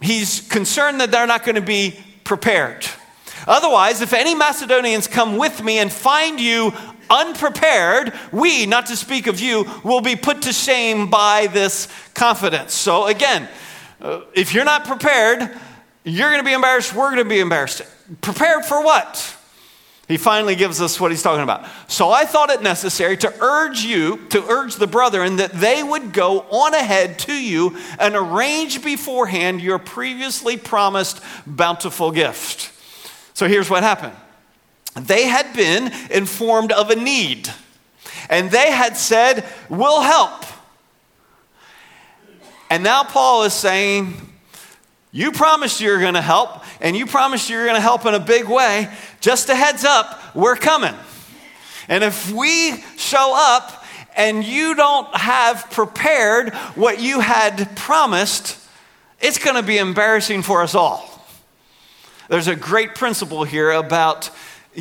he's 0.01 0.41
concerned 0.49 1.01
that 1.01 1.11
they're 1.11 1.27
not 1.27 1.45
going 1.45 1.55
to 1.55 1.61
be 1.61 1.99
prepared. 2.25 2.87
Otherwise, 3.47 4.01
if 4.01 4.13
any 4.13 4.35
Macedonians 4.35 5.07
come 5.07 5.37
with 5.37 5.63
me 5.63 5.79
and 5.79 5.93
find 5.93 6.41
you 6.41 6.73
unprepared, 7.09 8.13
we, 8.33 8.67
not 8.67 8.87
to 8.87 8.97
speak 8.97 9.27
of 9.27 9.41
you, 9.41 9.65
will 9.85 10.01
be 10.01 10.17
put 10.17 10.43
to 10.43 10.53
shame 10.53 11.09
by 11.09 11.47
this 11.47 11.89
confidence. 12.15 12.75
So, 12.75 13.07
again, 13.07 13.49
uh, 14.01 14.23
if 14.35 14.53
you're 14.53 14.65
not 14.65 14.85
prepared, 14.85 15.51
you're 16.05 16.31
going 16.31 16.41
to 16.41 16.45
be 16.45 16.53
embarrassed, 16.53 16.95
we're 16.95 17.11
going 17.11 17.25
to 17.25 17.29
be 17.29 17.41
embarrassed. 17.41 17.83
Prepared 18.21 18.65
for 18.65 18.83
what? 18.83 19.36
He 20.09 20.19
finally 20.19 20.55
gives 20.55 20.81
us 20.81 21.01
what 21.01 21.11
he's 21.11 21.23
talking 21.23 21.43
about. 21.43 21.67
So 21.89 22.11
I 22.11 22.27
thought 22.27 22.51
it 22.51 22.63
necessary 22.63 23.17
to 23.19 23.35
urge 23.43 23.81
you, 23.81 24.19
to 24.29 24.43
urge 24.47 24.77
the 24.77 24.87
brethren, 24.87 25.37
that 25.37 25.53
they 25.53 25.83
would 25.83 26.13
go 26.13 26.43
on 26.43 26.75
ahead 26.75 27.19
to 27.21 27.33
you 27.33 27.77
and 27.99 28.15
arrange 28.15 28.85
beforehand 28.85 29.61
your 29.61 29.81
previously 29.81 30.57
promised 30.57 31.21
bountiful 31.45 32.13
gift. 32.13 32.73
So 33.35 33.49
here's 33.49 33.69
what 33.69 33.83
happened 33.83 34.15
they 34.95 35.25
had 35.25 35.55
been 35.55 35.93
informed 36.11 36.73
of 36.73 36.91
a 36.91 36.97
need, 36.97 37.51
and 38.31 38.51
they 38.51 38.71
had 38.71 38.97
said, 38.97 39.45
We'll 39.69 40.03
help. 40.03 40.45
And 42.71 42.83
now 42.83 43.03
Paul 43.03 43.43
is 43.43 43.53
saying, 43.53 44.15
You 45.13 45.33
promised 45.33 45.81
you 45.81 45.91
were 45.91 45.99
going 45.99 46.15
to 46.15 46.23
help, 46.23 46.63
and 46.81 46.97
you 46.97 47.07
promised 47.07 47.49
you 47.51 47.57
were 47.57 47.65
going 47.65 47.77
to 47.77 47.81
help 47.81 48.05
in 48.07 48.15
a 48.15 48.21
big 48.21 48.47
way. 48.47 48.89
Just 49.21 49.49
a 49.49 49.55
heads 49.55 49.85
up, 49.85 50.35
we're 50.35 50.57
coming. 50.57 50.95
And 51.89 52.03
if 52.03 52.31
we 52.33 52.83
show 52.97 53.35
up 53.37 53.85
and 54.17 54.45
you 54.45 54.75
don't 54.75 55.15
have 55.15 55.71
prepared 55.71 56.55
what 56.75 57.01
you 57.01 57.21
had 57.21 57.77
promised, 57.77 58.59
it's 59.21 59.39
going 59.39 59.57
to 59.57 59.63
be 59.63 59.79
embarrassing 59.79 60.43
for 60.43 60.63
us 60.63 60.75
all. 60.75 61.13
There's 62.29 62.49
a 62.49 62.57
great 62.57 62.95
principle 62.95 63.45
here 63.45 63.71
about 63.71 64.31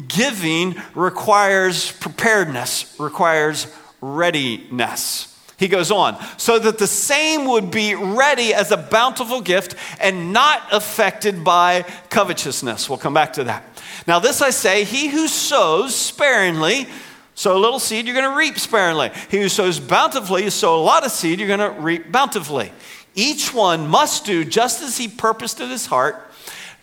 giving 0.07 0.75
requires 0.95 1.91
preparedness, 1.91 2.95
requires 2.99 3.67
readiness. 4.01 5.34
He 5.57 5.69
goes 5.69 5.89
on, 5.89 6.17
so 6.37 6.59
that 6.59 6.79
the 6.79 6.87
same 6.87 7.45
would 7.45 7.71
be 7.71 7.95
ready 7.95 8.53
as 8.53 8.71
a 8.71 8.77
bountiful 8.77 9.39
gift 9.39 9.75
and 10.01 10.33
not 10.33 10.61
affected 10.71 11.45
by 11.45 11.83
covetousness. 12.09 12.89
We'll 12.89 12.97
come 12.97 13.13
back 13.13 13.33
to 13.33 13.45
that. 13.45 13.63
Now, 14.05 14.19
this 14.19 14.41
I 14.41 14.49
say, 14.49 14.83
he 14.83 15.07
who 15.07 15.27
sows 15.29 15.95
sparingly, 15.95 16.87
sow 17.35 17.55
a 17.55 17.59
little 17.59 17.79
seed, 17.79 18.05
you're 18.05 18.15
going 18.15 18.29
to 18.29 18.37
reap 18.37 18.59
sparingly. 18.59 19.11
He 19.29 19.41
who 19.41 19.49
sows 19.49 19.79
bountifully, 19.79 20.43
you 20.43 20.49
sow 20.49 20.77
a 20.77 20.83
lot 20.83 21.05
of 21.05 21.11
seed, 21.11 21.39
you're 21.39 21.47
going 21.47 21.59
to 21.59 21.81
reap 21.81 22.11
bountifully. 22.11 22.73
Each 23.13 23.53
one 23.53 23.87
must 23.87 24.25
do 24.25 24.43
just 24.43 24.81
as 24.81 24.97
he 24.97 25.07
purposed 25.07 25.61
in 25.61 25.69
his 25.69 25.85
heart, 25.85 26.21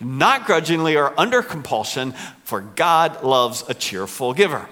not 0.01 0.47
grudgingly 0.47 0.97
or 0.97 1.19
under 1.21 1.43
compulsion, 1.43 2.13
for 2.45 2.63
God 2.63 3.23
loves 3.23 3.65
a 3.69 3.75
cheerful 3.75 4.33
giver. 4.33 4.67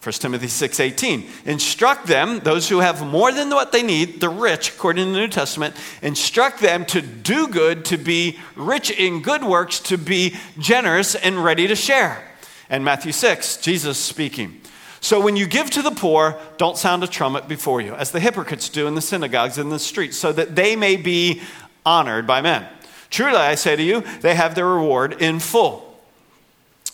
1 0.00 0.12
Timothy 0.20 0.46
6:18. 0.46 1.28
Instruct 1.44 2.06
them, 2.06 2.40
those 2.40 2.68
who 2.68 2.78
have 2.78 3.04
more 3.04 3.32
than 3.32 3.50
what 3.50 3.72
they 3.72 3.82
need, 3.82 4.20
the 4.20 4.28
rich, 4.28 4.70
according 4.70 5.06
to 5.06 5.10
the 5.10 5.18
New 5.18 5.28
Testament, 5.28 5.74
instruct 6.02 6.60
them 6.60 6.84
to 6.86 7.00
do 7.02 7.48
good, 7.48 7.84
to 7.86 7.96
be 7.96 8.38
rich 8.54 8.90
in 8.90 9.22
good 9.22 9.42
works, 9.42 9.80
to 9.80 9.98
be 9.98 10.36
generous 10.58 11.16
and 11.16 11.42
ready 11.42 11.66
to 11.66 11.74
share. 11.74 12.24
And 12.70 12.84
Matthew 12.84 13.12
6, 13.12 13.56
Jesus 13.56 13.98
speaking. 13.98 14.60
So 15.00 15.20
when 15.20 15.36
you 15.36 15.46
give 15.46 15.70
to 15.70 15.82
the 15.82 15.90
poor, 15.90 16.38
don't 16.58 16.76
sound 16.76 17.02
a 17.02 17.08
trumpet 17.08 17.48
before 17.48 17.80
you, 17.80 17.94
as 17.94 18.10
the 18.10 18.20
hypocrites 18.20 18.68
do 18.68 18.86
in 18.86 18.94
the 18.94 19.00
synagogues 19.00 19.58
and 19.58 19.70
the 19.72 19.78
streets, 19.78 20.16
so 20.16 20.32
that 20.32 20.54
they 20.54 20.76
may 20.76 20.96
be 20.96 21.40
honored 21.84 22.26
by 22.26 22.40
men. 22.40 22.66
Truly, 23.10 23.36
I 23.36 23.54
say 23.54 23.74
to 23.74 23.82
you, 23.82 24.02
they 24.20 24.34
have 24.34 24.54
their 24.54 24.66
reward 24.66 25.20
in 25.20 25.40
full. 25.40 25.84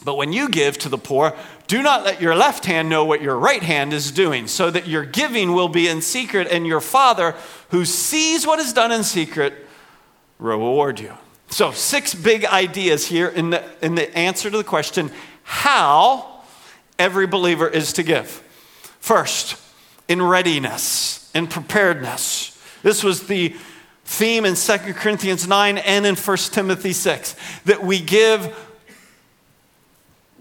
But 0.05 0.17
when 0.17 0.33
you 0.33 0.49
give 0.49 0.77
to 0.79 0.89
the 0.89 0.99
poor, 0.99 1.35
do 1.67 1.83
not 1.83 2.05
let 2.05 2.21
your 2.21 2.35
left 2.35 2.67
hand 2.67 2.89
know 2.89 3.05
what 3.05 3.23
your 3.23 3.39
right 3.39 3.63
hand 3.63 3.93
is 3.93 4.11
doing, 4.11 4.47
so 4.47 4.71
that 4.71 4.87
your 4.87 5.05
giving 5.05 5.53
will 5.53 5.69
be 5.69 5.89
in 5.89 6.03
secret, 6.03 6.49
and 6.51 6.67
your 6.67 6.81
Father, 6.81 7.35
who 7.71 7.85
sees 7.85 8.47
what 8.47 8.59
is 8.59 8.73
done 8.73 8.93
in 8.93 9.03
secret, 9.03 9.55
reward 10.39 11.01
you. 11.01 11.15
So, 11.49 11.71
six 11.71 12.15
big 12.15 12.45
ideas 12.45 13.07
here 13.07 13.29
in 13.29 13.51
the, 13.51 13.65
in 13.81 13.95
the 13.95 14.15
answer 14.17 14.51
to 14.51 14.57
the 14.57 14.65
question 14.65 15.11
how 15.45 16.43
every 16.99 17.27
believer 17.27 17.69
is 17.69 17.93
to 17.95 18.03
give. 18.03 18.43
First, 18.99 19.61
in 20.09 20.21
readiness, 20.21 21.31
in 21.35 21.47
preparedness. 21.47 22.61
This 22.83 23.03
was 23.03 23.27
the 23.27 23.55
theme 24.05 24.45
in 24.45 24.55
2 24.55 24.77
Corinthians 24.95 25.47
9 25.49 25.79
and 25.79 26.07
in 26.07 26.15
1 26.17 26.37
Timothy 26.37 26.93
6 26.93 27.37
that 27.65 27.83
we 27.83 28.01
give 28.01 28.55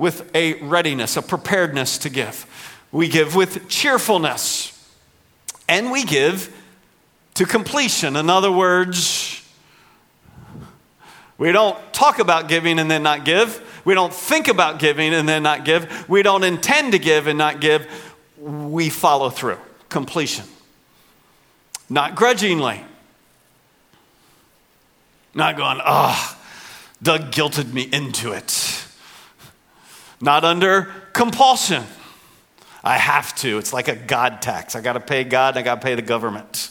with 0.03 0.29
a 0.36 0.55
readiness, 0.55 1.15
a 1.15 1.22
preparedness 1.22 1.98
to 2.00 2.10
give. 2.10 2.45
We 2.91 3.07
give 3.07 3.36
with 3.36 3.69
cheerfulness. 3.69 4.69
And 5.69 5.91
we 5.91 6.03
give 6.03 6.53
to 7.36 7.45
completion. 7.45 8.17
In 8.17 8.29
other 8.29 8.51
words, 8.51 9.41
we 11.38 11.53
don't 11.53 11.77
talk 11.93 12.19
about 12.19 12.50
giving 12.50 12.79
and 12.79 12.91
then 12.91 13.01
not 13.01 13.24
give. 13.24 13.65
We 13.86 13.93
don't 13.93 14.13
think 14.13 14.50
about 14.50 14.77
giving 14.77 15.13
and 15.13 15.27
then 15.27 15.41
not 15.41 15.63
give. 15.63 16.10
We 16.10 16.22
don't 16.22 16.43
intend 16.43 16.91
to 16.91 17.00
give 17.00 17.27
and 17.27 17.38
not 17.38 17.62
give. 17.62 17.88
We 18.38 18.89
follow 18.89 19.29
through. 19.29 19.60
Completion. 19.88 20.43
Not 21.89 22.15
grudgingly. 22.15 22.83
Not 25.33 25.55
going, 25.55 25.79
ah, 25.81 26.38
oh, 26.38 26.45
Doug 27.01 27.31
guilted 27.31 27.72
me 27.72 27.83
into 27.83 28.33
it 28.33 28.82
not 30.24 30.46
under 30.46 30.89
compulsion. 31.12 31.84
I 32.84 32.98
have 32.98 33.36
to. 33.36 33.58
It's 33.58 33.74
like 33.74 33.89
a 33.89 33.96
God 33.96 34.42
tax. 34.42 34.75
I 34.75 34.82
got 34.82 34.94
to 34.94 35.00
pay 35.00 35.24
God, 35.25 35.56
and 35.56 35.60
I 35.60 35.62
got 35.62 35.82
to 35.82 35.86
pay 35.86 35.96
the 35.96 36.01
government. 36.01 36.70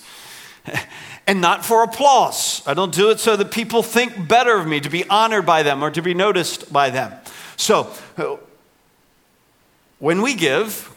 and 1.26 1.40
not 1.40 1.64
for 1.64 1.82
applause. 1.82 2.66
I 2.66 2.74
don't 2.74 2.94
do 2.94 3.10
it 3.10 3.20
so 3.20 3.36
that 3.36 3.50
people 3.50 3.82
think 3.82 4.26
better 4.26 4.56
of 4.56 4.66
me, 4.66 4.80
to 4.80 4.90
be 4.90 5.08
honored 5.08 5.46
by 5.46 5.62
them 5.62 5.82
or 5.82 5.90
to 5.90 6.02
be 6.02 6.14
noticed 6.14 6.72
by 6.72 6.90
them. 6.90 7.12
So, 7.56 7.92
uh, 8.16 8.36
when 9.98 10.22
we 10.22 10.34
give, 10.34 10.90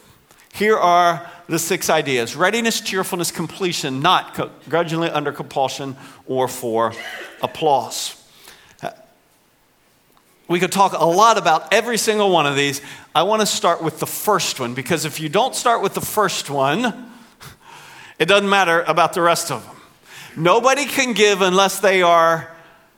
here 0.52 0.76
are 0.76 1.30
the 1.48 1.58
six 1.58 1.90
ideas 1.90 2.34
readiness, 2.34 2.80
cheerfulness, 2.80 3.30
completion, 3.30 4.00
not 4.00 4.50
grudgingly 4.68 5.10
under 5.10 5.30
compulsion 5.30 5.96
or 6.26 6.48
for 6.48 6.92
applause. 7.42 8.25
We 10.48 10.60
could 10.60 10.70
talk 10.70 10.92
a 10.92 11.04
lot 11.04 11.38
about 11.38 11.72
every 11.72 11.98
single 11.98 12.30
one 12.30 12.46
of 12.46 12.54
these. 12.54 12.80
I 13.14 13.24
want 13.24 13.40
to 13.40 13.46
start 13.46 13.82
with 13.82 13.98
the 13.98 14.06
first 14.06 14.60
one 14.60 14.74
because 14.74 15.04
if 15.04 15.18
you 15.18 15.28
don't 15.28 15.54
start 15.54 15.82
with 15.82 15.94
the 15.94 16.00
first 16.00 16.50
one, 16.50 17.10
it 18.18 18.26
doesn't 18.26 18.48
matter 18.48 18.82
about 18.82 19.12
the 19.12 19.22
rest 19.22 19.50
of 19.50 19.66
them. 19.66 19.76
Nobody 20.36 20.84
can 20.84 21.14
give 21.14 21.40
unless 21.40 21.80
they 21.80 22.02
are 22.02 22.54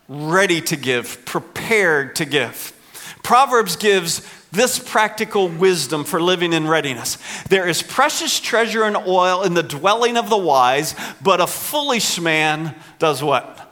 ready 0.07 0.61
to 0.61 0.75
give, 0.75 1.25
prepared 1.25 2.15
to 2.17 2.25
give. 2.25 2.73
Proverbs 3.23 3.75
gives 3.75 4.27
this 4.51 4.79
practical 4.79 5.47
wisdom 5.47 6.03
for 6.03 6.21
living 6.21 6.53
in 6.53 6.67
readiness. 6.67 7.17
There 7.49 7.67
is 7.67 7.81
precious 7.81 8.39
treasure 8.39 8.83
and 8.83 8.97
oil 8.97 9.43
in 9.43 9.53
the 9.53 9.63
dwelling 9.63 10.17
of 10.17 10.29
the 10.29 10.37
wise, 10.37 10.95
but 11.21 11.39
a 11.39 11.47
foolish 11.47 12.19
man 12.19 12.75
does 12.97 13.23
what? 13.23 13.71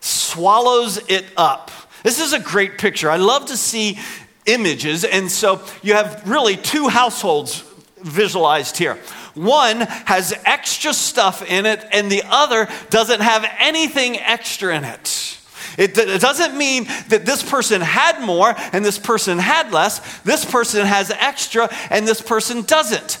Swallows 0.00 0.98
it 1.08 1.24
up. 1.36 1.70
This 2.02 2.20
is 2.20 2.32
a 2.32 2.40
great 2.40 2.78
picture. 2.78 3.10
I 3.10 3.16
love 3.16 3.46
to 3.46 3.56
see 3.56 3.98
images, 4.46 5.04
and 5.04 5.30
so 5.30 5.62
you 5.82 5.94
have 5.94 6.28
really 6.28 6.56
two 6.56 6.88
households 6.88 7.64
visualized 7.98 8.76
here. 8.76 8.94
One 9.34 9.80
has 9.80 10.34
extra 10.44 10.92
stuff 10.92 11.48
in 11.48 11.66
it, 11.66 11.84
and 11.92 12.10
the 12.10 12.22
other 12.26 12.68
doesn't 12.88 13.20
have 13.20 13.46
anything 13.58 14.18
extra 14.18 14.76
in 14.76 14.84
it. 14.84 15.38
It, 15.78 15.96
it, 15.96 16.20
doesn't 16.20 16.56
mean 16.58 16.84
that 17.08 17.24
this 17.24 17.48
person 17.48 17.80
had 17.80 18.20
more 18.20 18.54
and 18.72 18.84
this 18.84 18.98
person 18.98 19.38
had 19.38 19.72
less. 19.72 20.18
This 20.20 20.44
person 20.44 20.84
has 20.84 21.10
extra 21.10 21.68
and 21.90 22.06
this 22.06 22.20
person 22.20 22.62
doesn't. 22.62 23.18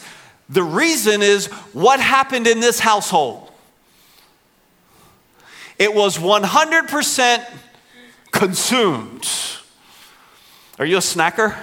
The 0.48 0.62
reason 0.62 1.22
is 1.22 1.46
what 1.72 2.00
happened 2.00 2.48
in 2.48 2.58
this 2.60 2.80
household. 2.80 3.50
It 5.78 5.94
was 5.94 6.18
100% 6.18 7.46
consumed. 8.40 9.28
Are 10.78 10.86
you 10.86 10.96
a 10.96 11.00
snacker? 11.00 11.54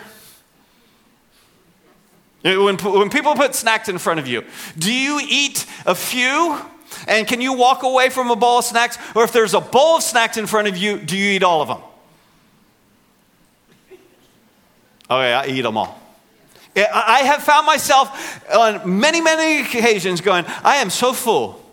When, 2.44 2.78
when 2.78 3.10
people 3.10 3.34
put 3.34 3.56
snacks 3.56 3.90
in 3.90 3.98
front 3.98 4.20
of 4.20 4.28
you, 4.28 4.44
do 4.78 4.94
you 4.94 5.20
eat 5.28 5.66
a 5.88 5.96
few? 5.96 6.62
And 7.08 7.28
can 7.28 7.42
you 7.42 7.54
walk 7.54 7.82
away 7.82 8.10
from 8.10 8.30
a 8.30 8.36
bowl 8.36 8.60
of 8.60 8.66
snacks? 8.66 9.00
Or 9.16 9.24
if 9.24 9.34
there's 9.34 9.56
a 9.56 9.60
bowl 9.60 9.98
of 9.98 10.04
snacks 10.04 10.38
in 10.38 10.46
front 10.46 10.68
of 10.68 10.78
you, 10.78 11.00
do 11.00 11.18
you 11.18 11.32
eat 11.32 11.44
all 11.44 11.64
of 11.64 11.68
them? 11.68 11.82
Okay, 15.10 15.34
I 15.34 15.48
eat 15.48 15.62
them 15.62 15.78
all. 15.78 16.00
I 16.76 17.24
have 17.24 17.42
found 17.42 17.66
myself 17.66 18.48
on 18.54 19.00
many, 19.00 19.20
many 19.20 19.62
occasions 19.62 20.22
going, 20.22 20.46
I 20.64 20.76
am 20.76 20.92
so 20.92 21.12
full. 21.12 21.67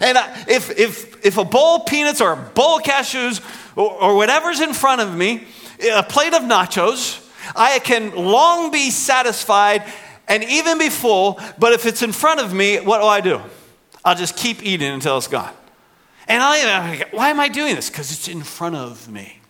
And 0.00 0.18
if, 0.48 0.70
if, 0.78 1.24
if 1.24 1.38
a 1.38 1.44
bowl 1.44 1.76
of 1.76 1.86
peanuts 1.86 2.20
or 2.20 2.32
a 2.32 2.36
bowl 2.36 2.78
of 2.78 2.82
cashews 2.82 3.40
or, 3.76 3.90
or 3.90 4.16
whatever's 4.16 4.60
in 4.60 4.74
front 4.74 5.00
of 5.00 5.14
me, 5.14 5.46
a 5.92 6.02
plate 6.02 6.34
of 6.34 6.42
nachos, 6.42 7.22
I 7.54 7.78
can 7.78 8.14
long 8.14 8.70
be 8.70 8.90
satisfied 8.90 9.84
and 10.28 10.42
even 10.44 10.78
be 10.78 10.88
full, 10.88 11.40
but 11.58 11.72
if 11.72 11.86
it's 11.86 12.02
in 12.02 12.12
front 12.12 12.40
of 12.40 12.52
me, 12.52 12.78
what 12.78 13.00
do 13.00 13.06
I 13.06 13.20
do? 13.20 13.40
I'll 14.04 14.16
just 14.16 14.36
keep 14.36 14.62
eating 14.62 14.92
until 14.92 15.18
it's 15.18 15.28
gone. 15.28 15.52
And 16.28 16.42
I, 16.42 17.04
why 17.12 17.30
am 17.30 17.38
I 17.38 17.48
doing 17.48 17.76
this? 17.76 17.88
Because 17.88 18.10
it's 18.10 18.28
in 18.28 18.42
front 18.42 18.74
of 18.74 19.08
me. 19.08 19.40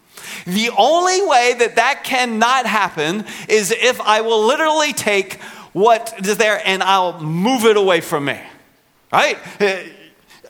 The 0.47 0.71
only 0.77 1.27
way 1.27 1.55
that 1.59 1.77
that 1.77 2.05
cannot 2.05 2.67
happen 2.67 3.25
is 3.49 3.71
if 3.71 4.01
I 4.01 4.21
will 4.21 4.47
literally 4.47 4.93
take 4.93 5.41
what 5.73 6.15
is 6.27 6.37
there 6.37 6.61
and 6.65 6.83
I'll 6.83 7.21
move 7.21 7.65
it 7.65 7.77
away 7.77 8.01
from 8.01 8.27
me. 8.27 8.41
Right? 9.13 9.39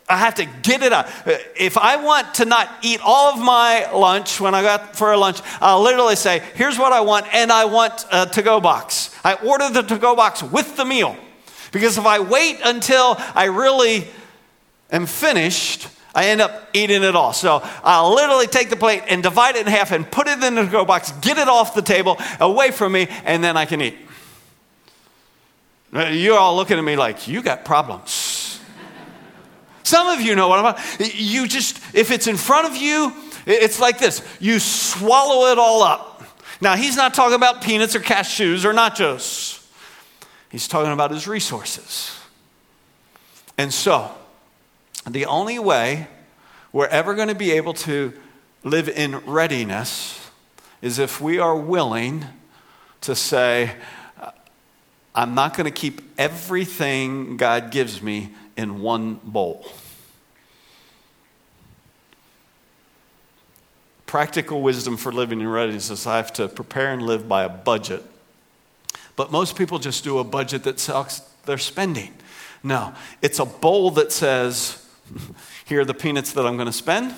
I 0.09 0.19
have 0.19 0.37
to 0.37 0.45
get 0.45 0.83
it 0.83 0.93
out. 0.93 1.09
If 1.57 1.77
I 1.77 1.97
want 1.97 2.35
to 2.35 2.45
not 2.45 2.71
eat 2.83 3.01
all 3.05 3.33
of 3.35 3.41
my 3.41 3.91
lunch 3.91 4.41
when 4.41 4.55
I 4.55 4.63
got 4.63 4.95
for 4.95 5.13
a 5.13 5.17
lunch, 5.17 5.41
I'll 5.61 5.83
literally 5.83 6.15
say, 6.15 6.43
here's 6.55 6.79
what 6.79 6.93
I 6.93 7.01
want, 7.01 7.27
and 7.35 7.51
I 7.51 7.65
want 7.65 8.07
a 8.13 8.27
to 8.27 8.43
go 8.43 8.61
box. 8.61 9.15
I 9.25 9.35
order 9.35 9.69
the 9.69 9.83
to 9.83 9.99
go 9.99 10.15
box 10.15 10.43
with 10.43 10.77
the 10.77 10.85
meal. 10.85 11.17
Because 11.73 11.99
if 11.99 12.07
I 12.07 12.21
wait 12.21 12.61
until 12.65 13.17
I 13.35 13.47
really 13.47 14.07
am 14.93 15.07
finished, 15.07 15.89
I 16.15 16.27
end 16.27 16.41
up 16.41 16.69
eating 16.73 17.03
it 17.03 17.17
all. 17.17 17.33
So 17.33 17.61
I'll 17.83 18.15
literally 18.15 18.47
take 18.47 18.71
the 18.71 18.77
plate 18.77 19.03
and 19.09 19.23
divide 19.23 19.57
it 19.57 19.67
in 19.67 19.73
half 19.73 19.91
and 19.91 20.09
put 20.09 20.29
it 20.29 20.43
in 20.43 20.55
the 20.55 20.65
to 20.65 20.71
go 20.71 20.85
box, 20.85 21.11
get 21.21 21.37
it 21.37 21.49
off 21.49 21.75
the 21.75 21.83
table, 21.83 22.17
away 22.39 22.71
from 22.71 22.93
me, 22.93 23.09
and 23.25 23.43
then 23.43 23.57
I 23.57 23.67
can 23.67 23.83
eat. 23.83 23.97
You're 25.93 26.39
all 26.39 26.55
looking 26.55 26.79
at 26.79 26.85
me 26.85 26.95
like, 26.95 27.27
you 27.27 27.43
got 27.43 27.65
problems. 27.65 28.36
Some 29.87 30.09
of 30.09 30.21
you 30.21 30.35
know 30.35 30.49
what 30.49 30.59
I'm 30.59 30.65
about. 30.65 31.15
You 31.15 31.47
just, 31.47 31.79
if 31.95 32.11
it's 32.11 32.27
in 32.27 32.37
front 32.37 32.67
of 32.67 32.77
you, 32.77 33.13
it's 33.47 33.79
like 33.79 34.01
this 34.01 34.21
you 34.41 34.59
swallow 34.59 35.53
it 35.53 35.59
all 35.59 35.85
up. 35.85 36.25
Now, 36.61 36.75
he's 36.75 36.97
not 36.97 37.15
talking 37.15 37.37
about 37.37 37.63
peanuts 37.63 37.95
or 37.95 38.01
cashews 38.01 38.65
or 38.65 38.73
nachos, 38.73 39.65
he's 40.51 40.67
talking 40.67 40.93
about 40.93 41.13
his 41.13 41.29
resources. 41.29 42.19
And 43.57 43.73
so, 43.73 44.11
the 45.09 45.27
only 45.27 45.61
way 45.61 46.09
we're 46.73 46.89
ever 46.89 47.15
going 47.15 47.29
to 47.29 47.37
be 47.37 47.53
able 47.53 47.75
to 47.75 48.13
live 48.65 48.89
in 48.89 49.19
readiness 49.19 50.19
is 50.83 50.99
if 50.99 51.21
we 51.21 51.39
are 51.39 51.57
willing 51.57 52.25
to 53.03 53.15
say, 53.15 53.71
uh, 54.21 54.33
I'm 55.15 55.37
not 55.37 55.57
going 55.57 55.67
to 55.67 55.71
keep 55.71 56.03
everything 56.19 57.37
God 57.37 57.71
gives 57.71 58.03
me 58.03 58.33
in 58.57 58.81
one 58.81 59.21
bowl. 59.23 59.67
Practical 64.07 64.63
wisdom 64.63 64.97
for 64.97 65.13
living 65.13 65.41
in 65.41 65.49
readiness 65.49 65.91
is 65.91 66.07
I 66.07 66.17
have 66.17 66.33
to 66.35 66.49
prepare 66.49 66.93
and 66.93 67.03
live 67.03 67.29
by 67.29 67.43
a 67.43 67.49
budget. 67.49 68.03
But 69.17 69.33
most 69.33 69.57
people 69.57 69.79
just 69.79 70.05
do 70.05 70.19
a 70.19 70.25
budget 70.25 70.63
that 70.65 70.79
sucks 70.79 71.21
their 71.45 71.59
spending. 71.59 72.15
No, 72.63 72.95
it's 73.23 73.39
a 73.39 73.45
bowl 73.45 73.91
that 73.93 74.13
says, 74.13 74.85
here 75.65 75.81
are 75.81 75.85
the 75.85 75.95
peanuts 75.95 76.33
that 76.33 76.47
I'm 76.47 76.57
going 76.57 76.67
to 76.67 76.73
spend, 76.73 77.15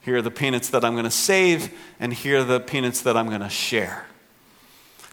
here 0.00 0.16
are 0.16 0.22
the 0.22 0.30
peanuts 0.30 0.68
that 0.70 0.84
I'm 0.84 0.92
going 0.92 1.04
to 1.04 1.10
save, 1.10 1.72
and 1.98 2.12
here 2.12 2.40
are 2.40 2.44
the 2.44 2.60
peanuts 2.60 3.00
that 3.02 3.16
I'm 3.16 3.28
going 3.28 3.40
to 3.40 3.48
share. 3.48 4.06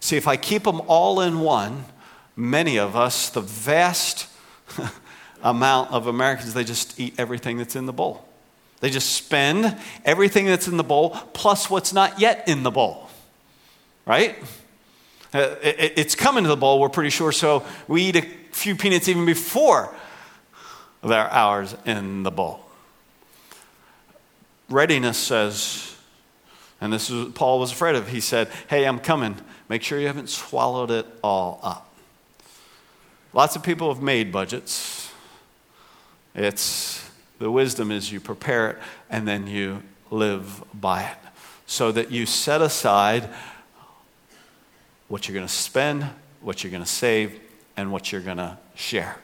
See, 0.01 0.17
if 0.17 0.27
I 0.27 0.35
keep 0.35 0.63
them 0.63 0.81
all 0.87 1.21
in 1.21 1.39
one, 1.39 1.85
many 2.35 2.77
of 2.77 2.95
us, 2.95 3.29
the 3.29 3.41
vast 3.41 4.27
amount 5.43 5.91
of 5.91 6.07
Americans, 6.07 6.53
they 6.53 6.63
just 6.63 6.99
eat 6.99 7.15
everything 7.17 7.57
that's 7.57 7.75
in 7.75 7.85
the 7.85 7.93
bowl. 7.93 8.25
They 8.79 8.89
just 8.89 9.13
spend 9.13 9.77
everything 10.05 10.45
that's 10.45 10.67
in 10.67 10.77
the 10.77 10.83
bowl 10.83 11.11
plus 11.33 11.69
what's 11.69 11.93
not 11.93 12.19
yet 12.19 12.47
in 12.47 12.63
the 12.63 12.71
bowl. 12.71 13.09
Right? 14.05 14.37
Uh, 15.33 15.55
it, 15.61 15.93
it's 15.97 16.15
coming 16.15 16.43
to 16.43 16.49
the 16.49 16.57
bowl, 16.57 16.79
we're 16.79 16.89
pretty 16.89 17.11
sure, 17.11 17.31
so 17.31 17.63
we 17.87 18.03
eat 18.03 18.15
a 18.15 18.27
few 18.51 18.75
peanuts 18.75 19.07
even 19.07 19.25
before 19.25 19.95
there 21.03 21.21
are 21.21 21.31
hours 21.31 21.75
in 21.85 22.23
the 22.23 22.31
bowl. 22.31 22.65
Readiness 24.69 25.17
says, 25.17 25.95
and 26.81 26.91
this 26.91 27.09
is 27.09 27.25
what 27.25 27.35
Paul 27.35 27.59
was 27.59 27.71
afraid 27.71 27.95
of. 27.95 28.07
He 28.07 28.19
said, 28.19 28.49
Hey, 28.67 28.85
I'm 28.85 28.99
coming. 28.99 29.35
Make 29.69 29.83
sure 29.83 29.99
you 29.99 30.07
haven't 30.07 30.29
swallowed 30.29 30.89
it 30.89 31.05
all 31.23 31.59
up. 31.61 31.93
Lots 33.33 33.55
of 33.55 33.63
people 33.63 33.93
have 33.93 34.03
made 34.03 34.31
budgets. 34.31 35.00
It's 36.33 37.09
the 37.39 37.51
wisdom 37.51 37.91
is 37.91 38.11
you 38.11 38.19
prepare 38.19 38.69
it 38.71 38.77
and 39.09 39.27
then 39.27 39.47
you 39.47 39.83
live 40.09 40.63
by 40.73 41.03
it 41.03 41.17
so 41.65 41.91
that 41.91 42.11
you 42.11 42.25
set 42.25 42.61
aside 42.61 43.29
what 45.07 45.27
you're 45.27 45.35
going 45.35 45.47
to 45.47 45.51
spend, 45.51 46.05
what 46.41 46.63
you're 46.63 46.71
going 46.71 46.83
to 46.83 46.89
save, 46.89 47.39
and 47.75 47.91
what 47.91 48.11
you're 48.11 48.21
going 48.21 48.37
to 48.37 48.57
share. 48.75 49.17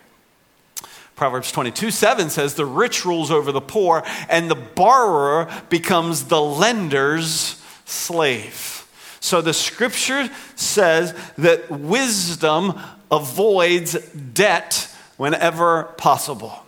Proverbs 1.16 1.52
22 1.52 1.92
7 1.92 2.30
says, 2.30 2.56
The 2.56 2.66
rich 2.66 3.06
rules 3.06 3.32
over 3.32 3.52
the 3.52 3.62
poor, 3.62 4.04
and 4.30 4.50
the 4.50 4.56
borrower 4.56 5.50
becomes 5.70 6.26
the 6.26 6.42
lender's 6.42 7.62
slave. 7.86 8.88
So 9.20 9.42
the 9.42 9.54
scripture 9.54 10.30
says 10.56 11.14
that 11.38 11.70
wisdom 11.70 12.80
avoids 13.12 13.94
debt 14.14 14.94
whenever 15.18 15.84
possible 15.98 16.64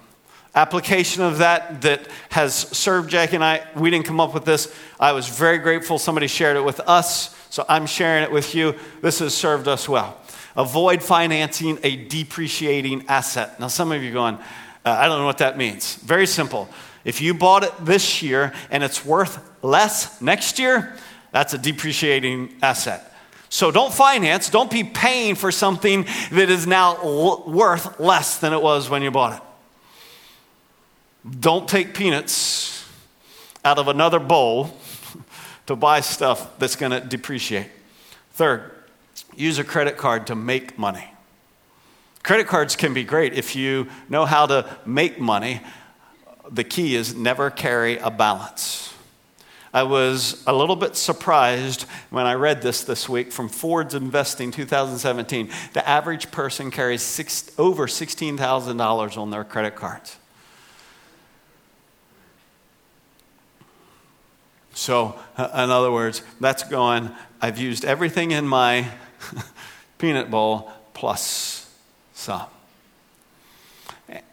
application 0.55 1.23
of 1.23 1.39
that 1.39 1.81
that 1.81 2.07
has 2.29 2.53
served 2.55 3.09
Jackie 3.09 3.35
and 3.35 3.43
I. 3.43 3.65
We 3.75 3.89
didn't 3.89 4.05
come 4.05 4.19
up 4.19 4.33
with 4.33 4.45
this. 4.45 4.73
I 4.99 5.11
was 5.11 5.27
very 5.27 5.57
grateful 5.57 5.99
somebody 5.99 6.27
shared 6.27 6.57
it 6.57 6.63
with 6.63 6.79
us, 6.81 7.35
so 7.49 7.65
I'm 7.69 7.85
sharing 7.85 8.23
it 8.23 8.31
with 8.31 8.55
you. 8.55 8.75
This 9.01 9.19
has 9.19 9.33
served 9.33 9.67
us 9.67 9.87
well. 9.87 10.19
Avoid 10.55 11.03
financing 11.03 11.79
a 11.83 11.95
depreciating 11.95 13.05
asset. 13.07 13.59
Now, 13.59 13.67
some 13.67 13.91
of 13.91 14.03
you 14.03 14.11
going, 14.11 14.35
uh, 14.35 14.39
I 14.85 15.07
don't 15.07 15.19
know 15.19 15.25
what 15.25 15.37
that 15.37 15.57
means. 15.57 15.95
Very 15.95 16.27
simple. 16.27 16.67
If 17.05 17.21
you 17.21 17.33
bought 17.33 17.63
it 17.63 17.73
this 17.85 18.21
year 18.21 18.53
and 18.69 18.83
it's 18.83 19.05
worth 19.05 19.39
less 19.63 20.21
next 20.21 20.59
year, 20.59 20.97
that's 21.31 21.53
a 21.53 21.57
depreciating 21.57 22.55
asset. 22.61 23.05
So 23.49 23.71
don't 23.71 23.93
finance, 23.93 24.49
don't 24.49 24.69
be 24.69 24.83
paying 24.83 25.35
for 25.35 25.51
something 25.51 26.05
that 26.31 26.49
is 26.49 26.67
now 26.67 26.97
l- 26.97 27.43
worth 27.47 27.99
less 27.99 28.37
than 28.37 28.53
it 28.53 28.61
was 28.61 28.89
when 28.89 29.01
you 29.01 29.11
bought 29.11 29.37
it. 29.37 29.48
Don't 31.37 31.67
take 31.67 31.93
peanuts 31.93 32.87
out 33.65 33.77
of 33.77 33.87
another 33.87 34.19
bowl 34.19 34.71
to 35.67 35.75
buy 35.75 35.99
stuff 35.99 36.57
that's 36.59 36.75
going 36.75 36.91
to 36.91 37.01
depreciate. 37.01 37.67
Third, 38.31 38.71
use 39.35 39.59
a 39.59 39.63
credit 39.63 39.97
card 39.97 40.27
to 40.27 40.35
make 40.35 40.77
money. 40.77 41.13
Credit 42.23 42.47
cards 42.47 42.75
can 42.75 42.93
be 42.93 43.03
great 43.03 43.33
if 43.33 43.55
you 43.55 43.87
know 44.07 44.25
how 44.25 44.45
to 44.45 44.77
make 44.85 45.19
money. 45.19 45.61
The 46.49 46.63
key 46.63 46.95
is 46.95 47.15
never 47.15 47.49
carry 47.49 47.97
a 47.97 48.09
balance. 48.09 48.93
I 49.73 49.83
was 49.83 50.43
a 50.47 50.53
little 50.53 50.75
bit 50.75 50.95
surprised 50.95 51.83
when 52.09 52.25
I 52.25 52.33
read 52.33 52.61
this 52.61 52.83
this 52.83 53.07
week 53.07 53.31
from 53.31 53.49
Forbes 53.49 53.93
Investing 53.93 54.51
2017. 54.51 55.49
The 55.73 55.87
average 55.87 56.31
person 56.31 56.71
carries 56.71 57.03
six, 57.03 57.51
over 57.57 57.85
$16,000 57.85 59.17
on 59.17 59.29
their 59.29 59.43
credit 59.43 59.75
cards. 59.75 60.18
So, 64.79 65.19
uh, 65.35 65.49
in 65.55 65.71
other 65.71 65.91
words, 65.91 66.21
that's 66.39 66.63
going, 66.63 67.11
I've 67.41 67.57
used 67.57 67.83
everything 67.83 68.31
in 68.31 68.47
my 68.47 68.87
peanut 69.97 70.31
bowl 70.31 70.71
plus 70.93 71.69
some. 72.13 72.45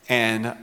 And 0.09 0.55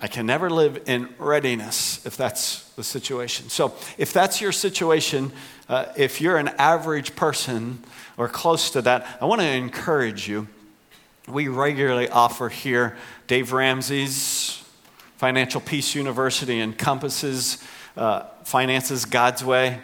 I 0.00 0.06
can 0.06 0.26
never 0.26 0.48
live 0.48 0.80
in 0.86 1.08
readiness 1.18 2.06
if 2.06 2.16
that's 2.16 2.70
the 2.74 2.84
situation. 2.84 3.48
So, 3.48 3.74
if 3.98 4.12
that's 4.12 4.40
your 4.40 4.52
situation, 4.52 5.32
uh, 5.68 5.86
if 5.96 6.20
you're 6.20 6.36
an 6.36 6.50
average 6.56 7.16
person 7.16 7.82
or 8.16 8.28
close 8.28 8.70
to 8.70 8.82
that, 8.82 9.18
I 9.20 9.24
want 9.24 9.40
to 9.40 9.48
encourage 9.48 10.28
you. 10.28 10.46
We 11.26 11.48
regularly 11.48 12.08
offer 12.08 12.48
here 12.48 12.96
Dave 13.26 13.52
Ramsey's 13.52 14.62
Financial 15.16 15.60
Peace 15.60 15.96
University 15.96 16.60
encompasses 16.60 17.58
uh, 17.98 18.26
finances 18.44 19.04
God's 19.04 19.44
way. 19.44 19.80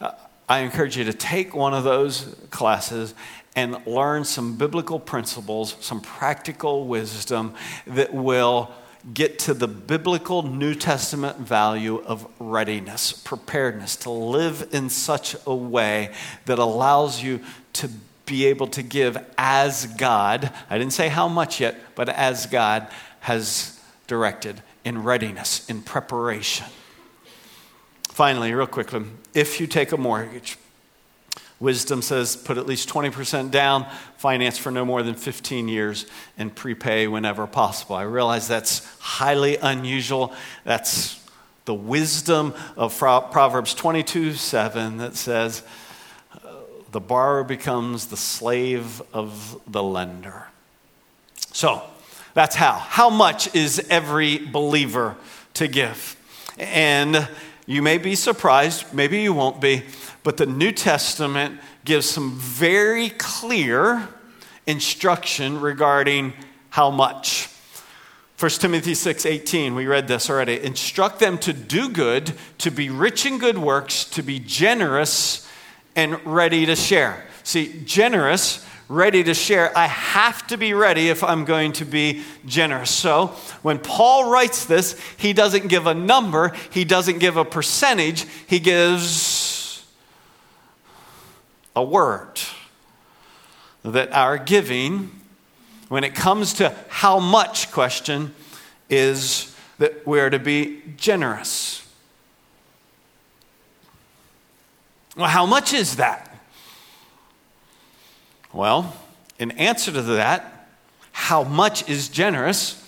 Uh, 0.00 0.10
I 0.48 0.58
encourage 0.60 0.96
you 0.96 1.04
to 1.04 1.12
take 1.12 1.54
one 1.54 1.72
of 1.72 1.84
those 1.84 2.36
classes 2.50 3.14
and 3.54 3.86
learn 3.86 4.24
some 4.24 4.56
biblical 4.56 4.98
principles, 4.98 5.76
some 5.80 6.00
practical 6.00 6.86
wisdom 6.86 7.54
that 7.86 8.12
will 8.12 8.70
get 9.14 9.38
to 9.38 9.54
the 9.54 9.68
biblical 9.68 10.42
New 10.42 10.74
Testament 10.74 11.38
value 11.38 11.98
of 11.98 12.26
readiness, 12.40 13.12
preparedness, 13.12 13.94
to 13.96 14.10
live 14.10 14.68
in 14.72 14.90
such 14.90 15.36
a 15.46 15.54
way 15.54 16.12
that 16.46 16.58
allows 16.58 17.22
you 17.22 17.40
to 17.74 17.88
be 18.26 18.46
able 18.46 18.66
to 18.66 18.82
give 18.82 19.16
as 19.38 19.86
God, 19.86 20.52
I 20.68 20.76
didn't 20.76 20.92
say 20.92 21.08
how 21.08 21.28
much 21.28 21.60
yet, 21.60 21.76
but 21.94 22.08
as 22.08 22.46
God 22.46 22.88
has 23.20 23.80
directed 24.08 24.60
in 24.84 25.04
readiness, 25.04 25.68
in 25.70 25.82
preparation. 25.82 26.66
Finally, 28.18 28.52
real 28.52 28.66
quickly, 28.66 29.04
if 29.32 29.60
you 29.60 29.68
take 29.68 29.92
a 29.92 29.96
mortgage, 29.96 30.58
wisdom 31.60 32.02
says 32.02 32.34
put 32.34 32.58
at 32.58 32.66
least 32.66 32.88
20% 32.88 33.52
down, 33.52 33.86
finance 34.16 34.58
for 34.58 34.72
no 34.72 34.84
more 34.84 35.04
than 35.04 35.14
15 35.14 35.68
years, 35.68 36.04
and 36.36 36.52
prepay 36.52 37.06
whenever 37.06 37.46
possible. 37.46 37.94
I 37.94 38.02
realize 38.02 38.48
that's 38.48 38.84
highly 38.98 39.56
unusual. 39.58 40.34
That's 40.64 41.24
the 41.64 41.74
wisdom 41.74 42.54
of 42.76 42.98
Proverbs 42.98 43.72
22 43.74 44.32
7 44.32 44.96
that 44.96 45.14
says, 45.14 45.62
uh, 46.32 46.54
the 46.90 46.98
borrower 46.98 47.44
becomes 47.44 48.06
the 48.06 48.16
slave 48.16 49.00
of 49.12 49.60
the 49.68 49.80
lender. 49.84 50.48
So, 51.52 51.84
that's 52.34 52.56
how. 52.56 52.72
How 52.72 53.10
much 53.10 53.54
is 53.54 53.86
every 53.88 54.38
believer 54.38 55.14
to 55.54 55.68
give? 55.68 56.16
And 56.58 57.28
you 57.68 57.82
may 57.82 57.98
be 57.98 58.14
surprised, 58.14 58.94
maybe 58.94 59.20
you 59.20 59.34
won't 59.34 59.60
be, 59.60 59.82
but 60.22 60.38
the 60.38 60.46
New 60.46 60.72
Testament 60.72 61.60
gives 61.84 62.08
some 62.08 62.32
very 62.38 63.10
clear 63.10 64.08
instruction 64.66 65.60
regarding 65.60 66.32
how 66.70 66.90
much. 66.90 67.50
1 68.38 68.50
Timothy 68.52 68.94
6 68.94 69.26
18, 69.26 69.74
we 69.74 69.86
read 69.86 70.08
this 70.08 70.30
already. 70.30 70.58
Instruct 70.62 71.18
them 71.18 71.36
to 71.38 71.52
do 71.52 71.90
good, 71.90 72.32
to 72.56 72.70
be 72.70 72.88
rich 72.88 73.26
in 73.26 73.36
good 73.36 73.58
works, 73.58 74.04
to 74.04 74.22
be 74.22 74.38
generous 74.38 75.46
and 75.94 76.24
ready 76.24 76.64
to 76.64 76.74
share. 76.74 77.26
See, 77.42 77.82
generous 77.84 78.66
ready 78.88 79.22
to 79.22 79.34
share. 79.34 79.76
I 79.76 79.86
have 79.86 80.46
to 80.46 80.56
be 80.56 80.72
ready 80.72 81.10
if 81.10 81.22
I'm 81.22 81.44
going 81.44 81.72
to 81.74 81.84
be 81.84 82.22
generous. 82.46 82.90
So 82.90 83.28
when 83.62 83.78
Paul 83.78 84.30
writes 84.30 84.64
this, 84.64 84.98
he 85.18 85.32
doesn't 85.32 85.68
give 85.68 85.86
a 85.86 85.94
number, 85.94 86.54
he 86.70 86.84
doesn't 86.84 87.18
give 87.18 87.36
a 87.36 87.44
percentage, 87.44 88.26
he 88.46 88.58
gives 88.58 89.86
a 91.76 91.84
word. 91.84 92.40
That 93.84 94.12
our 94.12 94.38
giving, 94.38 95.10
when 95.88 96.02
it 96.02 96.14
comes 96.14 96.54
to 96.54 96.74
how 96.88 97.20
much 97.20 97.70
question, 97.70 98.34
is 98.90 99.54
that 99.78 100.06
we're 100.06 100.30
to 100.30 100.38
be 100.38 100.82
generous. 100.96 101.86
Well, 105.16 105.28
how 105.28 105.46
much 105.46 105.72
is 105.72 105.96
that? 105.96 106.27
Well, 108.52 108.96
in 109.38 109.52
answer 109.52 109.92
to 109.92 110.02
that, 110.02 110.68
how 111.12 111.44
much 111.44 111.88
is 111.88 112.08
generous? 112.08 112.84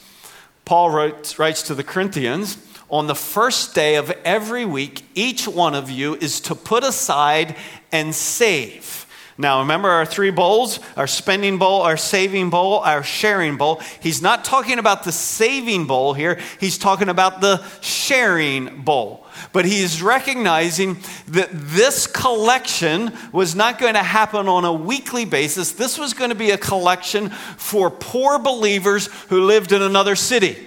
Paul 0.64 0.90
writes, 0.90 1.38
writes 1.38 1.62
to 1.64 1.74
the 1.74 1.84
Corinthians 1.84 2.56
on 2.90 3.06
the 3.06 3.14
first 3.14 3.74
day 3.74 3.94
of 3.96 4.10
every 4.24 4.64
week, 4.64 5.04
each 5.14 5.46
one 5.46 5.74
of 5.74 5.90
you 5.90 6.16
is 6.16 6.40
to 6.42 6.54
put 6.54 6.82
aside 6.82 7.56
and 7.92 8.14
save. 8.14 9.06
Now, 9.40 9.60
remember 9.60 9.88
our 9.88 10.04
three 10.04 10.30
bowls 10.30 10.80
our 10.96 11.06
spending 11.06 11.56
bowl, 11.56 11.80
our 11.80 11.96
saving 11.96 12.50
bowl, 12.50 12.80
our 12.80 13.02
sharing 13.02 13.56
bowl. 13.56 13.80
He's 14.00 14.20
not 14.20 14.44
talking 14.44 14.78
about 14.78 15.04
the 15.04 15.12
saving 15.12 15.86
bowl 15.86 16.12
here, 16.12 16.38
he's 16.58 16.76
talking 16.76 17.08
about 17.08 17.40
the 17.40 17.64
sharing 17.80 18.82
bowl. 18.82 19.26
But 19.54 19.64
he's 19.64 20.02
recognizing 20.02 20.98
that 21.28 21.48
this 21.52 22.06
collection 22.06 23.16
was 23.32 23.54
not 23.54 23.78
going 23.78 23.94
to 23.94 24.02
happen 24.02 24.46
on 24.46 24.66
a 24.66 24.72
weekly 24.72 25.24
basis. 25.24 25.72
This 25.72 25.96
was 25.96 26.12
going 26.12 26.30
to 26.30 26.36
be 26.36 26.50
a 26.50 26.58
collection 26.58 27.30
for 27.30 27.90
poor 27.90 28.38
believers 28.38 29.06
who 29.30 29.46
lived 29.46 29.72
in 29.72 29.80
another 29.80 30.16
city. 30.16 30.58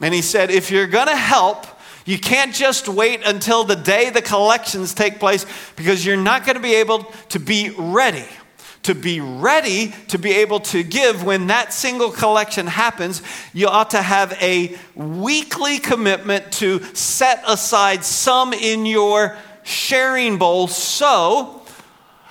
And 0.00 0.14
he 0.14 0.22
said, 0.22 0.50
if 0.50 0.70
you're 0.70 0.86
going 0.86 1.08
to 1.08 1.16
help, 1.16 1.66
you 2.10 2.18
can't 2.18 2.54
just 2.54 2.88
wait 2.88 3.20
until 3.24 3.62
the 3.64 3.76
day 3.76 4.10
the 4.10 4.22
collections 4.22 4.94
take 4.94 5.20
place 5.20 5.46
because 5.76 6.04
you're 6.04 6.16
not 6.16 6.44
going 6.44 6.56
to 6.56 6.62
be 6.62 6.74
able 6.74 7.04
to 7.28 7.38
be 7.38 7.70
ready 7.78 8.26
to 8.82 8.94
be 8.94 9.20
ready 9.20 9.92
to 10.08 10.18
be 10.18 10.32
able 10.32 10.58
to 10.58 10.82
give 10.82 11.22
when 11.22 11.48
that 11.48 11.72
single 11.72 12.10
collection 12.10 12.66
happens, 12.66 13.22
you 13.52 13.68
ought 13.68 13.90
to 13.90 14.00
have 14.00 14.32
a 14.40 14.76
weekly 14.94 15.78
commitment 15.78 16.50
to 16.50 16.82
set 16.94 17.42
aside 17.46 18.02
some 18.04 18.52
in 18.52 18.86
your 18.86 19.36
sharing 19.64 20.38
bowl 20.38 20.66
so 20.66 21.62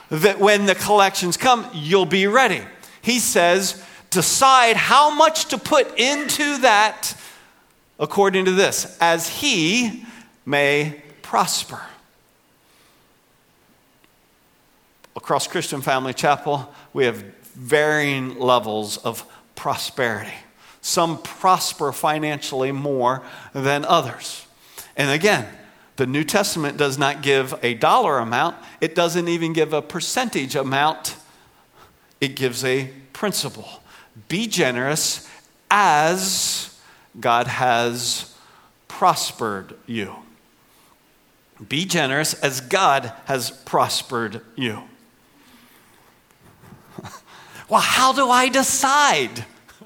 that 0.10 0.40
when 0.40 0.66
the 0.66 0.74
collections 0.74 1.38
come, 1.38 1.70
you'll 1.72 2.06
be 2.06 2.26
ready. 2.26 2.62
He 3.02 3.20
says, 3.20 3.84
decide 4.10 4.76
how 4.76 5.14
much 5.14 5.46
to 5.46 5.58
put 5.60 6.00
into 6.00 6.58
that 6.62 7.16
according 8.00 8.46
to 8.46 8.52
this, 8.52 8.98
as 9.00 9.28
he 9.28 10.06
may 10.46 11.02
prosper. 11.22 11.82
across 15.20 15.48
Christian 15.48 15.82
Family 15.82 16.14
Chapel, 16.14 16.74
we 16.94 17.04
have 17.04 17.18
varying 17.54 18.40
levels 18.40 18.98
of 18.98 19.26
prosperity. 19.54 20.34
Some 20.80 21.22
prosper 21.22 21.92
financially 21.92 22.72
more 22.72 23.22
than 23.54 23.84
others. 23.84 24.48
And 24.96 25.12
again, 25.12 25.46
the 25.98 26.08
New 26.08 26.24
Testament 26.24 26.78
does 26.78 26.98
not 26.98 27.22
give 27.22 27.54
a 27.62 27.74
dollar 27.74 28.20
amount, 28.20 28.56
it 28.80 28.96
doesn't 28.96 29.28
even 29.28 29.52
give 29.52 29.74
a 29.74 29.82
percentage 29.82 30.56
amount, 30.56 31.18
it 32.22 32.38
gives 32.38 32.64
a 32.64 32.90
principle. 33.12 33.84
Be 34.30 34.48
generous 34.48 35.30
as 35.70 36.69
God 37.18 37.48
has 37.48 38.36
prospered 38.88 39.76
you. 39.86 40.16
Be 41.68 41.86
generous 41.86 42.34
as 42.36 42.62
God 42.62 43.14
has 43.26 43.52
prospered 43.52 44.42
you. 44.56 44.84
Well, 47.70 47.82
how 47.82 48.14
do 48.14 48.30
I 48.32 48.50
decide? 48.50 49.46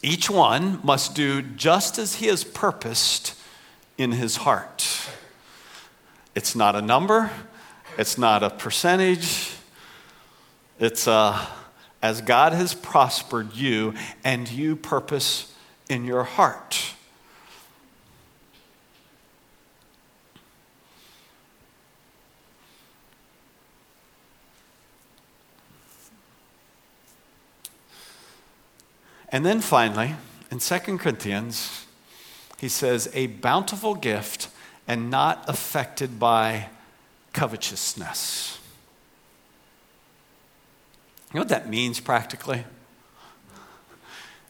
Each 0.00 0.30
one 0.30 0.78
must 0.84 1.16
do 1.16 1.42
just 1.42 1.98
as 1.98 2.14
he 2.14 2.26
has 2.26 2.44
purposed 2.44 3.34
in 3.98 4.12
his 4.12 4.36
heart. 4.36 5.08
It's 6.36 6.54
not 6.54 6.76
a 6.76 6.82
number, 6.82 7.32
it's 7.98 8.16
not 8.16 8.44
a 8.44 8.50
percentage. 8.50 9.56
It's 10.78 11.08
uh, 11.08 11.44
as 12.02 12.20
God 12.20 12.52
has 12.52 12.74
prospered 12.74 13.54
you 13.54 13.94
and 14.24 14.48
you 14.48 14.76
purpose 14.76 15.52
in 15.88 16.04
your 16.04 16.24
heart. 16.24 16.94
And 29.28 29.44
then 29.44 29.60
finally, 29.60 30.14
in 30.50 30.60
2 30.60 30.78
Corinthians, 30.98 31.84
he 32.58 32.68
says, 32.68 33.10
a 33.12 33.26
bountiful 33.26 33.94
gift 33.94 34.48
and 34.88 35.10
not 35.10 35.44
affected 35.48 36.18
by 36.18 36.68
covetousness. 37.32 38.58
You 41.36 41.40
know 41.40 41.42
what 41.42 41.48
that 41.50 41.68
means 41.68 42.00
practically? 42.00 42.64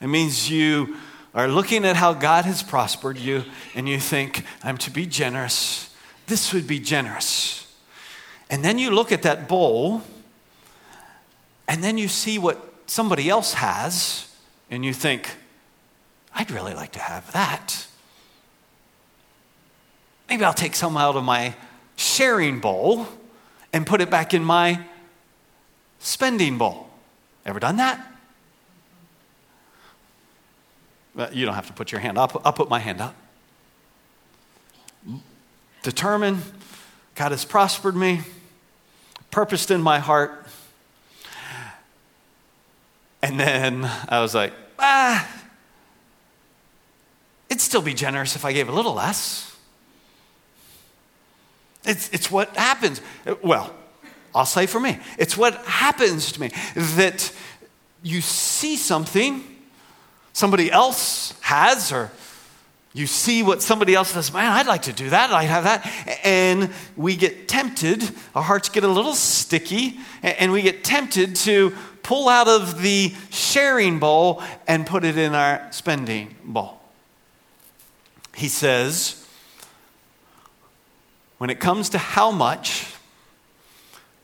It 0.01 0.07
means 0.07 0.49
you 0.49 0.95
are 1.35 1.49
looking 1.49 1.85
at 1.85 1.97
how 1.97 2.13
God 2.13 2.45
has 2.45 2.63
prospered 2.63 3.19
you 3.19 3.43
and 3.75 3.89
you 3.89 3.99
think, 3.99 4.45
I'm 4.63 4.79
to 4.79 4.93
be 4.93 5.05
generous. 5.05 5.93
This 6.29 6.53
would 6.53 6.69
be 6.69 6.79
generous. 6.79 7.75
And 8.49 8.65
then 8.65 8.79
you 8.79 8.93
look 8.93 9.11
at 9.11 9.23
that 9.23 9.49
bowl 9.49 10.03
and 11.67 11.83
then 11.83 11.99
you 11.99 12.07
see 12.07 12.39
what 12.39 12.65
somebody 12.87 13.29
else 13.29 13.55
has 13.55 14.33
and 14.71 14.85
you 14.85 14.93
think, 14.93 15.29
I'd 16.37 16.53
really 16.53 16.75
like 16.75 16.93
to 16.93 17.01
have 17.01 17.33
that. 17.33 17.85
Maybe 20.29 20.45
I'll 20.45 20.55
take 20.55 20.77
some 20.77 20.97
out 20.97 21.17
of 21.17 21.25
my 21.25 21.57
sharing 21.97 22.61
bowl 22.61 23.09
and 23.73 23.85
put 23.85 24.01
it 24.01 24.09
back 24.09 24.33
in 24.33 24.45
my 24.45 24.87
spending 25.99 26.59
bowl. 26.59 26.89
Ever 27.45 27.61
done 27.61 27.77
that? 27.77 28.13
You 31.33 31.47
don't 31.47 31.55
have 31.55 31.67
to 31.69 31.73
put 31.73 31.93
your 31.93 32.01
hand 32.01 32.19
up. 32.19 32.41
I'll 32.45 32.53
put 32.53 32.69
my 32.69 32.79
hand 32.79 33.01
up. 33.01 33.15
Determined, 35.83 36.43
God 37.15 37.31
has 37.31 37.45
prospered 37.45 37.97
me, 37.97 38.21
purposed 39.31 39.71
in 39.71 39.81
my 39.81 39.99
heart. 39.99 40.47
And 43.23 43.41
then 43.41 43.91
I 44.09 44.21
was 44.21 44.35
like, 44.35 44.53
ah, 44.79 45.27
it'd 47.49 47.61
still 47.61 47.83
be 47.83 47.95
generous 47.95 48.37
if 48.37 48.45
I 48.45 48.53
gave 48.53 48.69
a 48.69 48.73
little 48.73 48.95
less. 48.95 49.57
It's, 51.85 52.11
it's 52.11 52.31
what 52.31 52.55
happens. 52.57 53.01
Well, 53.43 53.73
I'll 54.37 54.47
say 54.47 54.67
for 54.67 54.79
me, 54.79 55.01
it's 55.19 55.37
what 55.37 55.55
happens 55.65 56.31
to 56.33 56.41
me 56.41 56.51
that 56.75 57.33
you 58.03 58.21
see 58.21 58.77
something 58.77 59.43
somebody 60.35 60.71
else 60.71 61.33
has, 61.41 61.91
or 61.91 62.11
you 62.93 63.07
see 63.07 63.43
what 63.43 63.63
somebody 63.63 63.95
else 63.95 64.13
does. 64.13 64.33
Man, 64.33 64.53
I'd 64.53 64.67
like 64.67 64.83
to 64.83 64.93
do 64.93 65.09
that. 65.11 65.33
I'd 65.33 65.45
have 65.45 65.65
that. 65.65 66.21
And 66.23 66.71
we 66.97 67.17
get 67.17 67.49
tempted, 67.49 68.11
our 68.35 68.43
hearts 68.43 68.69
get 68.69 68.85
a 68.85 68.89
little 68.89 69.15
sticky, 69.15 69.99
and 70.23 70.53
we 70.53 70.61
get 70.61 70.85
tempted 70.85 71.35
to 71.37 71.73
pull 72.03 72.29
out 72.29 72.49
of 72.49 72.83
the 72.83 73.15
sharing 73.31 73.99
bowl 73.99 74.43
and 74.69 74.87
put 74.87 75.05
it 75.05 75.17
in 75.17 75.35
our 75.35 75.67
spending 75.73 76.35
bowl. 76.45 76.79
He 78.35 78.49
says, 78.49 79.27
when 81.39 81.49
it 81.49 81.59
comes 81.61 81.89
to 81.91 81.99
how 81.99 82.31
much, 82.31 82.93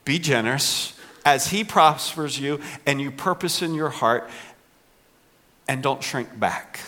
be 0.05 0.19
generous 0.19 0.99
as 1.25 1.49
He 1.49 1.65
prospers 1.65 2.39
you 2.39 2.61
and 2.87 3.01
you 3.01 3.11
purpose 3.11 3.63
in 3.63 3.75
your 3.75 3.91
heart, 3.91 4.29
and 5.69 5.83
don't 5.83 6.03
shrink 6.03 6.39
back. 6.39 6.81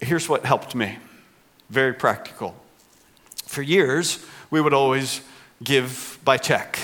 Here's 0.00 0.28
what 0.28 0.44
helped 0.44 0.74
me 0.74 0.98
very 1.70 1.94
practical. 1.94 2.54
For 3.46 3.62
years, 3.62 4.24
we 4.50 4.60
would 4.60 4.74
always 4.74 5.22
give 5.64 6.18
by 6.22 6.36
check. 6.36 6.78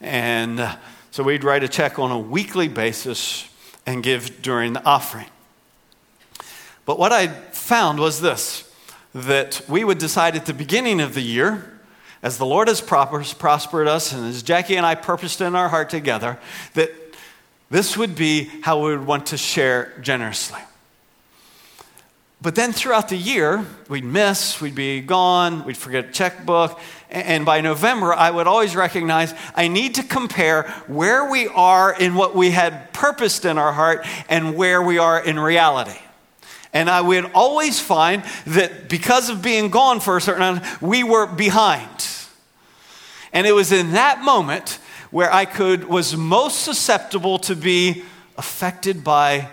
And 0.00 0.60
uh, 0.60 0.76
so 1.10 1.22
we'd 1.22 1.44
write 1.44 1.64
a 1.64 1.68
check 1.68 1.98
on 1.98 2.10
a 2.10 2.18
weekly 2.18 2.68
basis 2.68 3.48
and 3.86 4.02
give 4.02 4.42
during 4.42 4.74
the 4.74 4.84
offering. 4.84 5.26
But 6.84 6.98
what 6.98 7.12
I 7.12 7.28
found 7.28 7.98
was 7.98 8.20
this 8.20 8.70
that 9.14 9.62
we 9.68 9.84
would 9.84 9.98
decide 9.98 10.36
at 10.36 10.46
the 10.46 10.54
beginning 10.54 11.00
of 11.00 11.14
the 11.14 11.20
year, 11.20 11.68
as 12.22 12.38
the 12.38 12.46
Lord 12.46 12.68
has 12.68 12.80
prospered 12.80 13.88
us 13.88 14.12
and 14.12 14.26
as 14.26 14.42
Jackie 14.42 14.76
and 14.76 14.86
I 14.86 14.94
purposed 14.94 15.40
in 15.40 15.54
our 15.54 15.68
heart 15.68 15.90
together, 15.90 16.38
that 16.74 16.90
this 17.70 17.96
would 17.96 18.14
be 18.14 18.50
how 18.62 18.84
we 18.84 18.96
would 18.96 19.06
want 19.06 19.26
to 19.26 19.36
share 19.36 19.92
generously. 20.00 20.60
But 22.40 22.56
then 22.56 22.72
throughout 22.72 23.08
the 23.08 23.16
year, 23.16 23.64
we'd 23.88 24.04
miss, 24.04 24.60
we'd 24.60 24.74
be 24.74 25.00
gone, 25.00 25.64
we'd 25.64 25.76
forget 25.76 26.06
a 26.06 26.12
checkbook. 26.12 26.80
And 27.08 27.46
by 27.46 27.60
November, 27.60 28.12
I 28.12 28.32
would 28.32 28.48
always 28.48 28.74
recognize 28.74 29.32
I 29.54 29.68
need 29.68 29.94
to 29.94 30.02
compare 30.02 30.64
where 30.88 31.30
we 31.30 31.46
are 31.46 31.94
in 31.96 32.16
what 32.16 32.34
we 32.34 32.50
had 32.50 32.92
purposed 32.92 33.44
in 33.44 33.58
our 33.58 33.72
heart 33.72 34.04
and 34.28 34.56
where 34.56 34.82
we 34.82 34.98
are 34.98 35.22
in 35.22 35.38
reality. 35.38 35.98
And 36.72 36.88
I 36.88 37.00
would 37.00 37.30
always 37.34 37.78
find 37.78 38.24
that 38.46 38.88
because 38.88 39.28
of 39.28 39.42
being 39.42 39.68
gone 39.68 40.00
for 40.00 40.16
a 40.16 40.20
certain 40.20 40.60
time, 40.60 40.78
we 40.80 41.04
were 41.04 41.26
behind. 41.26 42.08
And 43.32 43.46
it 43.46 43.52
was 43.52 43.72
in 43.72 43.92
that 43.92 44.22
moment 44.22 44.78
where 45.10 45.32
I 45.32 45.44
could 45.44 45.84
was 45.84 46.16
most 46.16 46.60
susceptible 46.60 47.38
to 47.40 47.54
be 47.54 48.04
affected 48.38 49.04
by 49.04 49.48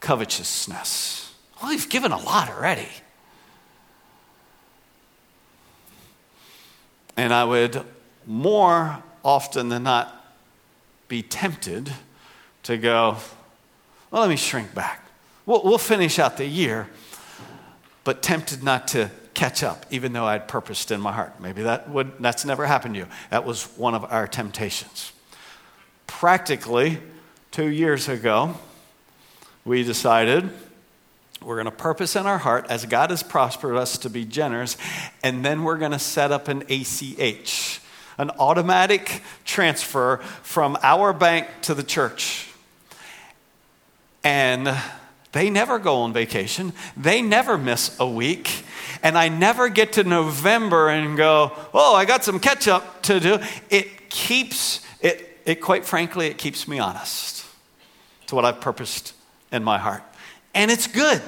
covetousness. 0.00 1.34
Well, 1.62 1.72
you've 1.72 1.90
given 1.90 2.12
a 2.12 2.18
lot 2.18 2.48
already. 2.50 2.88
And 7.16 7.32
I 7.32 7.44
would 7.44 7.84
more 8.26 9.02
often 9.22 9.68
than 9.68 9.84
not 9.84 10.24
be 11.08 11.22
tempted 11.22 11.92
to 12.64 12.76
go, 12.76 13.16
well, 14.10 14.22
let 14.22 14.30
me 14.30 14.36
shrink 14.36 14.74
back. 14.74 15.03
We'll, 15.46 15.62
we'll 15.62 15.78
finish 15.78 16.18
out 16.18 16.36
the 16.36 16.46
year, 16.46 16.88
but 18.02 18.22
tempted 18.22 18.62
not 18.62 18.88
to 18.88 19.10
catch 19.34 19.62
up, 19.62 19.84
even 19.90 20.12
though 20.12 20.24
I'd 20.24 20.48
purposed 20.48 20.90
in 20.90 21.00
my 21.00 21.12
heart. 21.12 21.40
Maybe 21.40 21.62
that 21.62 21.90
would, 21.90 22.12
that's 22.20 22.44
never 22.44 22.66
happened 22.66 22.94
to 22.94 23.00
you. 23.00 23.06
That 23.30 23.44
was 23.44 23.64
one 23.76 23.94
of 23.94 24.04
our 24.04 24.26
temptations. 24.26 25.12
Practically, 26.06 26.98
two 27.50 27.66
years 27.66 28.08
ago, 28.08 28.54
we 29.64 29.82
decided 29.82 30.48
we're 31.42 31.56
going 31.56 31.66
to 31.66 31.70
purpose 31.70 32.16
in 32.16 32.26
our 32.26 32.38
heart 32.38 32.66
as 32.70 32.86
God 32.86 33.10
has 33.10 33.22
prospered 33.22 33.76
us 33.76 33.98
to 33.98 34.10
be 34.10 34.24
generous, 34.24 34.78
and 35.22 35.44
then 35.44 35.62
we're 35.62 35.78
going 35.78 35.92
to 35.92 35.98
set 35.98 36.32
up 36.32 36.48
an 36.48 36.62
ACH, 36.70 37.80
an 38.16 38.30
automatic 38.38 39.20
transfer 39.44 40.18
from 40.42 40.78
our 40.82 41.12
bank 41.12 41.48
to 41.62 41.74
the 41.74 41.82
church. 41.82 42.48
And 44.22 44.74
they 45.34 45.50
never 45.50 45.80
go 45.80 45.96
on 45.96 46.12
vacation. 46.12 46.72
They 46.96 47.20
never 47.20 47.58
miss 47.58 47.98
a 47.98 48.08
week. 48.08 48.64
And 49.02 49.18
I 49.18 49.28
never 49.28 49.68
get 49.68 49.94
to 49.94 50.04
November 50.04 50.88
and 50.88 51.16
go, 51.16 51.52
oh, 51.74 51.94
I 51.94 52.04
got 52.04 52.22
some 52.22 52.38
catch 52.38 52.68
up 52.68 53.02
to 53.02 53.18
do. 53.18 53.40
It 53.68 54.08
keeps, 54.08 54.80
it, 55.00 55.40
it 55.44 55.56
quite 55.56 55.84
frankly, 55.84 56.28
it 56.28 56.38
keeps 56.38 56.68
me 56.68 56.78
honest 56.78 57.44
to 58.28 58.36
what 58.36 58.44
I've 58.44 58.60
purposed 58.60 59.12
in 59.50 59.64
my 59.64 59.76
heart. 59.76 60.04
And 60.54 60.70
it's 60.70 60.86
good 60.86 61.20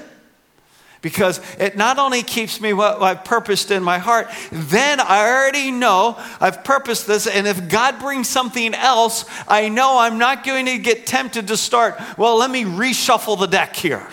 because 1.06 1.40
it 1.60 1.76
not 1.76 2.00
only 2.00 2.20
keeps 2.24 2.60
me 2.60 2.72
what 2.72 3.00
I've 3.00 3.24
purposed 3.24 3.70
in 3.70 3.80
my 3.80 3.98
heart, 3.98 4.28
then 4.50 4.98
I 4.98 5.24
already 5.30 5.70
know 5.70 6.18
I've 6.40 6.64
purposed 6.64 7.06
this. 7.06 7.28
And 7.28 7.46
if 7.46 7.68
God 7.68 8.00
brings 8.00 8.28
something 8.28 8.74
else, 8.74 9.24
I 9.46 9.68
know 9.68 10.00
I'm 10.00 10.18
not 10.18 10.42
going 10.42 10.66
to 10.66 10.78
get 10.78 11.06
tempted 11.06 11.46
to 11.46 11.56
start, 11.56 11.96
well, 12.18 12.36
let 12.36 12.50
me 12.50 12.64
reshuffle 12.64 13.38
the 13.38 13.46
deck 13.46 13.76
here. 13.76 14.04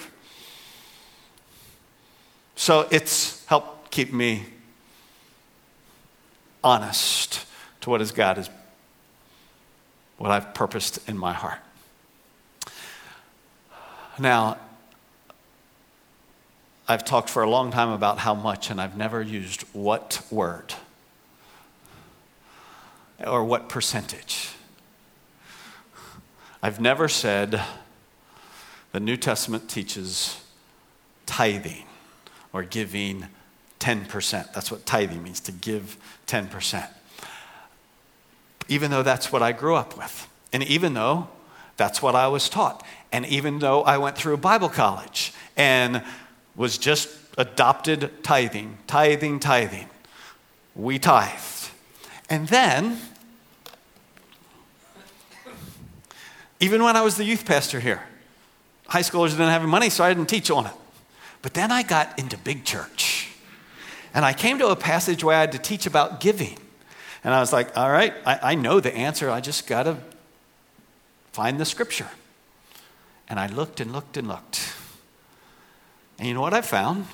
So 2.56 2.88
it's 2.92 3.44
helped 3.48 3.90
keep 3.90 4.14
me 4.14 4.46
honest 6.64 7.44
to 7.82 7.90
what 7.90 8.04
is 8.04 8.12
God 8.12 8.38
is 8.38 8.52
what 10.20 10.30
I've 10.30 10.54
purposed 10.54 11.00
in 11.10 11.18
my 11.18 11.34
heart. 11.34 11.58
Now, 14.20 14.60
I've 16.88 17.06
talked 17.06 17.30
for 17.30 17.44
a 17.44 17.50
long 17.50 17.72
time 17.72 17.90
about 17.90 18.20
how 18.20 18.36
much, 18.36 18.70
and 18.70 18.82
I've 18.82 18.98
never 18.98 19.22
used 19.22 19.62
what 19.72 20.22
word 20.30 20.74
or 23.26 23.46
what 23.46 23.70
percentage. 23.70 24.50
I've 26.62 26.82
never 26.82 27.08
said 27.08 27.62
the 28.92 29.00
New 29.00 29.16
Testament 29.16 29.70
teaches 29.70 30.42
tithing 31.26 31.86
or 32.52 32.64
giving 32.64 33.28
10%. 33.80 34.54
That's 34.54 34.70
what 34.70 34.86
tithing 34.86 35.24
means, 35.24 35.40
to 35.42 35.54
give 35.54 35.98
10%. 36.28 36.88
Even 38.68 38.92
though 38.92 39.04
that's 39.04 39.32
what 39.32 39.42
I 39.42 39.54
grew 39.54 39.76
up 39.76 39.98
with, 39.98 40.28
and 40.52 40.64
even 40.64 40.94
though 40.94 41.30
that's 41.78 42.02
what 42.02 42.14
I 42.14 42.28
was 42.28 42.50
taught, 42.50 42.86
and 43.12 43.26
even 43.26 43.60
though 43.60 43.84
I 43.84 43.98
went 43.98 44.18
through 44.18 44.38
Bible 44.38 44.70
college 44.70 45.34
and 45.56 46.04
was 46.56 46.78
just 46.78 47.10
adopted 47.38 48.12
tithing, 48.24 48.78
tithing, 48.88 49.40
tithing, 49.40 49.90
we 50.76 51.00
tithed. 51.00 51.72
And 52.30 52.48
then, 52.48 53.00
even 56.60 56.84
when 56.84 56.96
I 56.96 57.02
was 57.02 57.18
the 57.18 57.26
youth 57.26 57.46
pastor 57.46 57.80
here, 57.80 58.04
high 58.88 59.02
schoolers 59.02 59.32
didn't 59.32 59.50
have 59.50 59.64
money, 59.64 59.90
so 59.90 60.04
I 60.04 60.14
didn't 60.14 60.30
teach 60.30 60.50
on 60.50 60.66
it. 60.66 60.74
But 61.42 61.54
then 61.54 61.72
I 61.72 61.84
got 61.84 62.18
into 62.18 62.38
big 62.38 62.64
church. 62.64 63.30
And 64.14 64.24
I 64.24 64.34
came 64.34 64.60
to 64.60 64.68
a 64.68 64.76
passage 64.76 65.24
where 65.24 65.36
I 65.36 65.42
had 65.42 65.52
to 65.54 65.58
teach 65.58 65.86
about 65.86 66.20
giving. 66.20 66.58
And 67.24 67.34
I 67.34 67.40
was 67.40 67.52
like, 67.52 67.76
all 67.76 67.92
right, 67.92 68.14
I, 68.26 68.40
I 68.52 68.56
know 68.56 68.80
the 68.80 68.96
answer. 68.96 69.30
I 69.30 69.42
just 69.42 69.66
got 69.66 69.84
to 69.84 69.98
find 71.32 71.60
the 71.60 71.66
scripture. 71.66 72.10
And 73.28 73.40
I 73.40 73.48
looked 73.48 73.80
and 73.80 73.92
looked 73.92 74.18
and 74.18 74.28
looked. 74.28 74.74
And 76.20 76.28
you 76.28 76.34
know 76.34 76.42
what 76.42 76.54
I 76.54 76.62
found? 76.62 77.08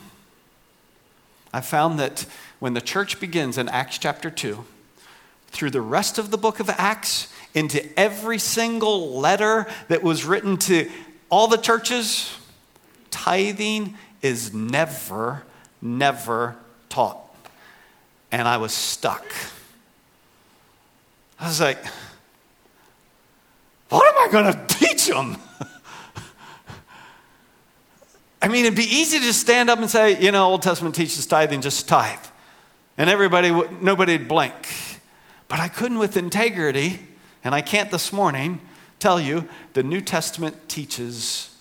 I 1.53 1.61
found 1.61 1.99
that 1.99 2.25
when 2.59 2.73
the 2.73 2.81
church 2.81 3.19
begins 3.19 3.57
in 3.57 3.69
Acts 3.69 3.97
chapter 3.97 4.29
2, 4.29 4.63
through 5.47 5.71
the 5.71 5.81
rest 5.81 6.17
of 6.17 6.29
the 6.31 6.37
book 6.37 6.59
of 6.59 6.69
Acts, 6.69 7.33
into 7.53 7.83
every 7.99 8.37
single 8.37 9.19
letter 9.19 9.65
that 9.87 10.03
was 10.03 10.25
written 10.25 10.57
to 10.57 10.89
all 11.29 11.47
the 11.47 11.57
churches, 11.57 12.35
tithing 13.09 13.95
is 14.21 14.53
never, 14.53 15.43
never 15.81 16.55
taught. 16.89 17.17
And 18.31 18.47
I 18.47 18.57
was 18.57 18.73
stuck. 18.73 19.25
I 21.39 21.47
was 21.47 21.59
like, 21.59 21.83
what 23.89 24.05
am 24.05 24.29
I 24.29 24.31
going 24.31 24.53
to 24.53 24.75
teach 24.75 25.07
them? 25.07 25.37
I 28.41 28.47
mean, 28.47 28.65
it'd 28.65 28.77
be 28.77 28.83
easy 28.83 29.19
to 29.19 29.25
just 29.25 29.41
stand 29.41 29.69
up 29.69 29.79
and 29.79 29.89
say, 29.89 30.19
you 30.21 30.31
know, 30.31 30.45
Old 30.45 30.61
Testament 30.61 30.95
teaches 30.95 31.25
tithing, 31.25 31.61
just 31.61 31.87
tithe. 31.87 32.19
And 32.97 33.09
everybody, 33.09 33.51
nobody 33.81 34.17
would 34.17 34.27
blink. 34.27 34.53
But 35.47 35.59
I 35.59 35.67
couldn't 35.67 35.99
with 35.99 36.15
integrity, 36.15 36.99
and 37.43 37.53
I 37.53 37.61
can't 37.61 37.91
this 37.91 38.13
morning 38.13 38.61
tell 38.99 39.19
you 39.19 39.47
the 39.73 39.83
New 39.83 40.01
Testament 40.01 40.69
teaches 40.69 41.55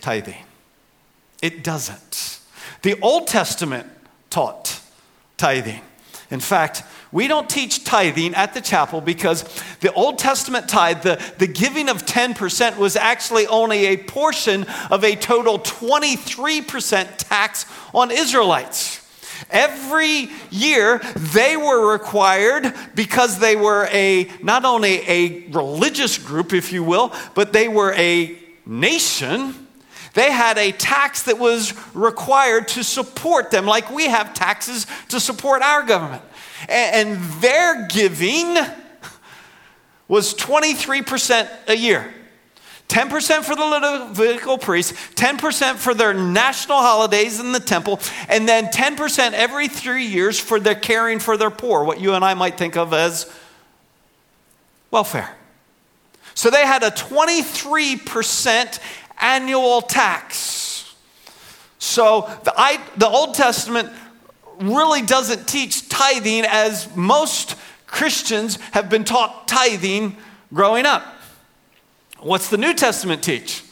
tithing. 0.00 0.44
It 1.42 1.62
doesn't. 1.62 2.40
The 2.82 2.98
Old 3.00 3.26
Testament 3.26 3.86
taught 4.30 4.80
tithing. 5.36 5.82
In 6.30 6.40
fact, 6.40 6.82
we 7.12 7.28
don't 7.28 7.48
teach 7.48 7.84
tithing 7.84 8.34
at 8.34 8.52
the 8.52 8.60
chapel 8.60 9.00
because 9.00 9.44
the 9.80 9.92
Old 9.92 10.18
Testament 10.18 10.68
tithe, 10.68 11.02
the, 11.02 11.22
the 11.38 11.46
giving 11.46 11.88
of 11.88 12.04
10%, 12.04 12.76
was 12.78 12.96
actually 12.96 13.46
only 13.46 13.86
a 13.86 13.96
portion 13.96 14.64
of 14.90 15.04
a 15.04 15.14
total 15.14 15.58
23% 15.58 17.16
tax 17.16 17.66
on 17.94 18.10
Israelites. 18.10 19.02
Every 19.50 20.30
year, 20.50 20.98
they 21.14 21.56
were 21.56 21.92
required 21.92 22.74
because 22.94 23.38
they 23.38 23.54
were 23.54 23.86
a 23.92 24.28
not 24.42 24.64
only 24.64 25.08
a 25.08 25.46
religious 25.48 26.18
group, 26.18 26.52
if 26.52 26.72
you 26.72 26.82
will, 26.82 27.12
but 27.34 27.52
they 27.52 27.68
were 27.68 27.92
a 27.92 28.36
nation 28.64 29.65
they 30.16 30.32
had 30.32 30.56
a 30.56 30.72
tax 30.72 31.24
that 31.24 31.38
was 31.38 31.74
required 31.94 32.68
to 32.68 32.82
support 32.82 33.50
them, 33.50 33.66
like 33.66 33.90
we 33.90 34.06
have 34.06 34.32
taxes 34.32 34.86
to 35.10 35.20
support 35.20 35.60
our 35.60 35.82
government. 35.82 36.22
And 36.70 37.18
their 37.42 37.86
giving 37.86 38.56
was 40.08 40.32
23% 40.34 41.50
a 41.68 41.76
year. 41.76 42.14
10% 42.88 43.42
for 43.44 43.54
the 43.54 43.62
Levitical 43.62 44.56
priests, 44.56 44.92
10% 45.16 45.74
for 45.74 45.92
their 45.92 46.14
national 46.14 46.78
holidays 46.78 47.38
in 47.38 47.52
the 47.52 47.60
temple, 47.60 48.00
and 48.30 48.48
then 48.48 48.68
10% 48.68 49.34
every 49.34 49.68
three 49.68 50.06
years 50.06 50.40
for 50.40 50.58
their 50.58 50.74
caring 50.74 51.18
for 51.18 51.36
their 51.36 51.50
poor, 51.50 51.84
what 51.84 52.00
you 52.00 52.14
and 52.14 52.24
I 52.24 52.32
might 52.32 52.56
think 52.56 52.78
of 52.78 52.94
as 52.94 53.30
welfare. 54.90 55.36
So 56.34 56.48
they 56.48 56.64
had 56.64 56.82
a 56.82 56.90
23% 56.90 58.78
annual 59.20 59.82
tax. 59.82 60.94
So 61.78 62.30
the, 62.44 62.52
I, 62.56 62.80
the 62.96 63.08
Old 63.08 63.34
Testament 63.34 63.90
really 64.60 65.02
doesn't 65.02 65.46
teach 65.46 65.88
tithing 65.88 66.44
as 66.44 66.94
most 66.96 67.56
Christians 67.86 68.56
have 68.72 68.88
been 68.88 69.04
taught 69.04 69.46
tithing 69.46 70.16
growing 70.52 70.86
up. 70.86 71.04
What's 72.18 72.48
the 72.48 72.56
New 72.56 72.74
Testament 72.74 73.22
teach? 73.22 73.62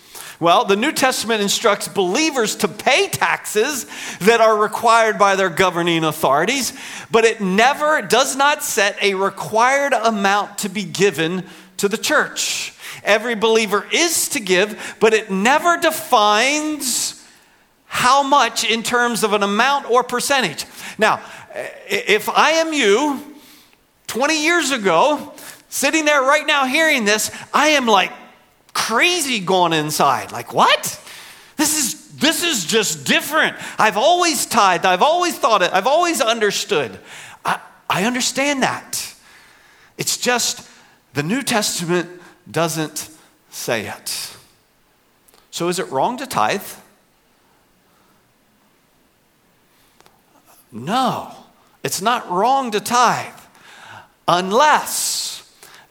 Well, 0.40 0.64
the 0.64 0.76
New 0.76 0.92
Testament 0.92 1.40
instructs 1.40 1.88
believers 1.88 2.56
to 2.56 2.68
pay 2.68 3.08
taxes 3.08 3.86
that 4.18 4.40
are 4.40 4.56
required 4.56 5.18
by 5.18 5.36
their 5.36 5.48
governing 5.48 6.04
authorities, 6.04 6.72
but 7.10 7.24
it 7.24 7.40
never 7.40 8.02
does 8.02 8.36
not 8.36 8.62
set 8.62 9.02
a 9.02 9.14
required 9.14 9.92
amount 9.92 10.58
to 10.58 10.68
be 10.68 10.84
given 10.84 11.44
to 11.78 11.88
the 11.88 11.96
church. 11.96 12.73
Every 13.02 13.34
believer 13.34 13.86
is 13.92 14.28
to 14.30 14.40
give, 14.40 14.96
but 15.00 15.14
it 15.14 15.30
never 15.30 15.76
defines 15.76 17.24
how 17.86 18.22
much 18.22 18.68
in 18.68 18.82
terms 18.82 19.22
of 19.22 19.32
an 19.32 19.42
amount 19.42 19.90
or 19.90 20.02
percentage. 20.02 20.64
Now, 20.98 21.20
if 21.88 22.28
I 22.28 22.52
am 22.52 22.72
you 22.72 23.36
20 24.06 24.42
years 24.42 24.70
ago, 24.70 25.32
sitting 25.68 26.04
there 26.04 26.22
right 26.22 26.46
now 26.46 26.66
hearing 26.66 27.04
this, 27.04 27.30
I 27.52 27.68
am 27.68 27.86
like 27.86 28.12
crazy 28.72 29.40
going 29.40 29.72
inside. 29.72 30.32
Like, 30.32 30.52
what? 30.52 31.00
This 31.56 31.78
is 31.78 32.04
this 32.16 32.44
is 32.44 32.64
just 32.64 33.06
different. 33.06 33.56
I've 33.78 33.96
always 33.96 34.46
tithed, 34.46 34.86
I've 34.86 35.02
always 35.02 35.36
thought 35.36 35.62
it, 35.62 35.72
I've 35.72 35.86
always 35.86 36.20
understood. 36.20 36.98
I, 37.44 37.60
I 37.90 38.04
understand 38.04 38.62
that. 38.62 39.14
It's 39.98 40.16
just 40.16 40.68
the 41.14 41.22
New 41.22 41.42
Testament 41.42 42.08
doesn't 42.50 43.10
say 43.50 43.86
it. 43.86 44.36
So 45.50 45.68
is 45.68 45.78
it 45.78 45.90
wrong 45.90 46.16
to 46.18 46.26
tithe? 46.26 46.62
No, 50.72 51.32
it's 51.84 52.02
not 52.02 52.28
wrong 52.30 52.72
to 52.72 52.80
tithe 52.80 53.32
unless 54.26 55.34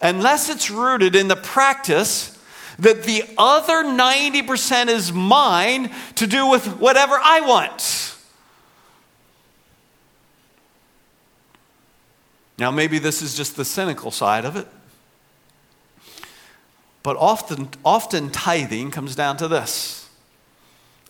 unless 0.04 0.50
it's 0.50 0.70
rooted 0.70 1.16
in 1.16 1.30
the 1.30 1.36
practice 1.36 2.38
that 2.78 3.04
the 3.04 3.24
other 3.38 3.84
90% 3.84 4.88
is 4.88 5.14
mine 5.14 5.90
to 6.16 6.28
do 6.28 6.48
with 6.48 6.68
whatever 6.80 7.16
I 7.16 7.40
want. 7.42 8.16
Now, 12.58 12.70
maybe 12.70 13.00
this 13.00 13.22
is 13.22 13.36
just 13.36 13.56
the 13.56 13.66
cynical 13.66 14.12
side 14.12 14.46
of 14.46 14.56
it. 14.56 14.68
But 17.04 17.18
often, 17.18 17.68
often 17.84 18.30
tithing 18.30 18.92
comes 18.92 19.16
down 19.16 19.36
to 19.38 19.50
this. 19.50 20.10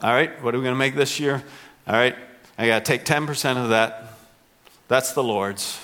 All 0.01 0.11
right, 0.11 0.43
what 0.43 0.53
are 0.53 0.57
we 0.57 0.63
going 0.63 0.75
to 0.75 0.79
make 0.79 0.95
this 0.95 1.19
year? 1.19 1.43
All 1.87 1.93
right, 1.93 2.15
I 2.57 2.67
got 2.67 2.83
to 2.83 2.91
take 2.91 3.05
10% 3.05 3.57
of 3.57 3.69
that. 3.69 4.15
That's 4.87 5.13
the 5.13 5.23
Lord's. 5.23 5.79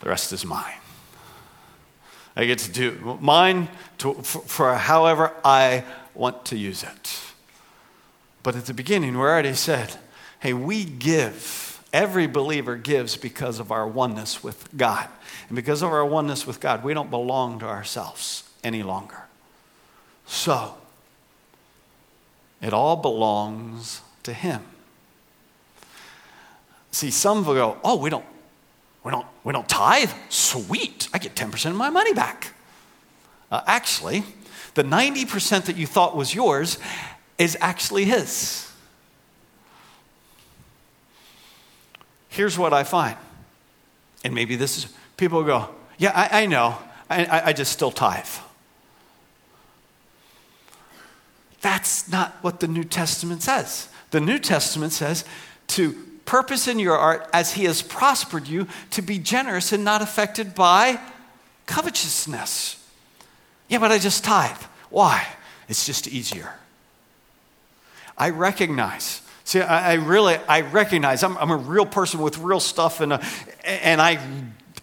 The 0.00 0.08
rest 0.08 0.32
is 0.32 0.46
mine. 0.46 0.76
I 2.36 2.46
get 2.46 2.58
to 2.60 2.70
do 2.70 3.18
mine 3.20 3.68
to, 3.98 4.14
for, 4.14 4.40
for 4.42 4.74
however 4.74 5.32
I 5.44 5.84
want 6.14 6.44
to 6.46 6.56
use 6.56 6.84
it. 6.84 7.20
But 8.42 8.56
at 8.56 8.66
the 8.66 8.72
beginning, 8.72 9.14
we 9.14 9.20
already 9.20 9.52
said, 9.52 9.96
hey, 10.38 10.54
we 10.54 10.84
give. 10.84 11.82
Every 11.92 12.28
believer 12.28 12.76
gives 12.76 13.16
because 13.16 13.58
of 13.58 13.72
our 13.72 13.86
oneness 13.86 14.44
with 14.44 14.74
God. 14.76 15.08
And 15.48 15.56
because 15.56 15.82
of 15.82 15.90
our 15.90 16.06
oneness 16.06 16.46
with 16.46 16.60
God, 16.60 16.84
we 16.84 16.94
don't 16.94 17.10
belong 17.10 17.58
to 17.58 17.66
ourselves 17.66 18.49
any 18.62 18.82
longer. 18.82 19.24
So, 20.26 20.74
it 22.60 22.72
all 22.72 22.96
belongs 22.96 24.02
to 24.22 24.32
Him. 24.32 24.62
See, 26.92 27.10
some 27.10 27.44
will 27.44 27.54
go, 27.54 27.78
oh, 27.84 27.96
we 27.96 28.10
don't, 28.10 28.24
we 29.04 29.10
don't, 29.10 29.26
we 29.44 29.52
don't 29.52 29.68
tithe? 29.68 30.10
Sweet, 30.28 31.08
I 31.12 31.18
get 31.18 31.34
10% 31.34 31.70
of 31.70 31.76
my 31.76 31.90
money 31.90 32.12
back. 32.12 32.52
Uh, 33.50 33.62
actually, 33.66 34.24
the 34.74 34.82
90% 34.82 35.64
that 35.64 35.76
you 35.76 35.86
thought 35.86 36.16
was 36.16 36.34
yours 36.34 36.78
is 37.38 37.56
actually 37.60 38.04
His. 38.04 38.70
Here's 42.28 42.56
what 42.56 42.72
I 42.72 42.84
find, 42.84 43.16
and 44.22 44.34
maybe 44.34 44.54
this 44.54 44.78
is 44.78 44.92
people 45.16 45.42
go, 45.42 45.68
yeah, 45.98 46.12
I, 46.14 46.42
I 46.42 46.46
know, 46.46 46.78
I, 47.08 47.42
I 47.46 47.52
just 47.52 47.72
still 47.72 47.90
tithe. 47.90 48.24
That's 51.60 52.10
not 52.10 52.36
what 52.42 52.60
the 52.60 52.68
New 52.68 52.84
Testament 52.84 53.42
says. 53.42 53.88
The 54.10 54.20
New 54.20 54.38
Testament 54.38 54.92
says 54.92 55.24
to 55.68 55.92
purpose 56.24 56.68
in 56.68 56.78
your 56.78 56.96
heart 56.96 57.28
as 57.32 57.54
he 57.54 57.64
has 57.64 57.82
prospered 57.82 58.46
you 58.46 58.66
to 58.90 59.02
be 59.02 59.18
generous 59.18 59.72
and 59.72 59.84
not 59.84 60.02
affected 60.02 60.54
by 60.54 61.00
covetousness. 61.66 62.76
Yeah, 63.68 63.78
but 63.78 63.92
I 63.92 63.98
just 63.98 64.24
tithe. 64.24 64.62
Why? 64.90 65.26
It's 65.68 65.86
just 65.86 66.08
easier. 66.08 66.54
I 68.16 68.30
recognize. 68.30 69.22
See, 69.44 69.60
I, 69.60 69.92
I 69.92 69.94
really, 69.94 70.36
I 70.48 70.60
recognize 70.62 71.22
I'm, 71.22 71.36
I'm, 71.38 71.50
a 71.50 71.56
real 71.56 71.86
person 71.86 72.20
with 72.20 72.38
real 72.38 72.60
stuff, 72.60 73.00
and, 73.00 73.14
uh, 73.14 73.22
and 73.64 74.00
I 74.00 74.18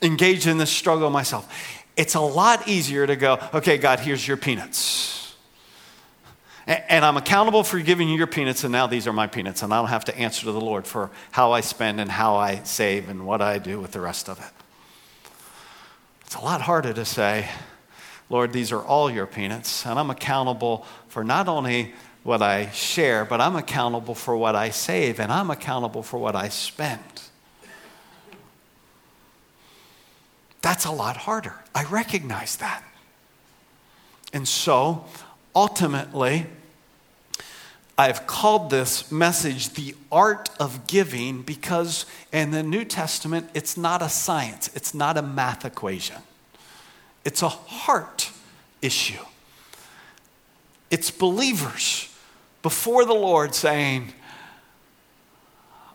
engage 0.02 0.48
in 0.48 0.58
this 0.58 0.72
struggle 0.72 1.10
myself. 1.10 1.48
It's 1.96 2.16
a 2.16 2.22
lot 2.22 2.68
easier 2.68 3.08
to 3.08 3.16
go, 3.16 3.40
okay, 3.54 3.78
God, 3.78 4.00
here's 4.00 4.28
your 4.28 4.38
peanuts. 4.38 5.17
And 6.68 7.06
I'm 7.06 7.16
accountable 7.16 7.64
for 7.64 7.80
giving 7.80 8.10
you 8.10 8.18
your 8.18 8.28
peanuts, 8.28 8.66
and 8.66 8.74
now 8.74 8.88
these 8.88 9.08
are 9.08 9.14
my 9.14 9.28
peanuts, 9.28 9.64
and 9.64 9.74
I 9.74 9.78
don't 9.78 9.88
have 9.88 10.04
to 10.06 10.18
answer 10.18 10.46
to 10.46 10.52
the 10.52 10.60
Lord 10.60 10.86
for 10.86 11.10
how 11.32 11.54
I 11.54 11.62
spend 11.62 12.02
and 12.02 12.12
how 12.12 12.36
I 12.36 12.62
save 12.64 13.08
and 13.08 13.26
what 13.26 13.42
I 13.42 13.58
do 13.58 13.80
with 13.80 13.92
the 13.92 14.02
rest 14.02 14.28
of 14.28 14.38
it. 14.40 15.32
It's 16.26 16.36
a 16.36 16.42
lot 16.42 16.60
harder 16.60 16.92
to 16.92 17.06
say, 17.06 17.48
Lord, 18.30 18.52
these 18.52 18.74
are 18.74 18.84
all 18.84 19.10
your 19.10 19.26
peanuts, 19.26 19.86
and 19.86 19.98
I'm 19.98 20.10
accountable 20.10 20.86
for 21.08 21.24
not 21.24 21.48
only 21.48 21.94
what 22.24 22.42
I 22.42 22.70
share, 22.72 23.24
but 23.24 23.40
I'm 23.40 23.56
accountable 23.56 24.14
for 24.14 24.36
what 24.36 24.54
I 24.54 24.70
save, 24.70 25.22
and 25.22 25.32
I'm 25.32 25.50
accountable 25.50 26.04
for 26.04 26.18
what 26.18 26.36
I 26.36 26.50
spend. 26.50 27.00
That's 30.62 30.84
a 30.84 30.92
lot 30.92 31.16
harder. 31.16 31.56
I 31.74 31.86
recognize 31.86 32.58
that. 32.58 32.84
And 34.34 34.46
so, 34.46 35.06
ultimately, 35.58 36.46
I've 37.98 38.28
called 38.28 38.70
this 38.70 39.12
message 39.12 39.72
the 39.72 39.96
art 40.12 40.52
of 40.60 40.86
giving 40.86 41.42
because 41.42 42.06
in 42.32 42.52
the 42.52 42.62
New 42.62 42.86
Testament, 42.86 43.50
it's 43.56 43.76
not 43.76 44.04
a 44.04 44.08
science, 44.08 44.70
it's 44.76 44.94
not 44.94 45.18
a 45.18 45.24
math 45.24 45.66
equation, 45.66 46.18
it's 47.26 47.42
a 47.42 47.50
heart 47.50 48.30
issue. 48.84 49.24
It's 50.92 51.10
believers 51.10 52.16
before 52.62 53.04
the 53.04 53.16
Lord 53.16 53.56
saying, 53.56 54.14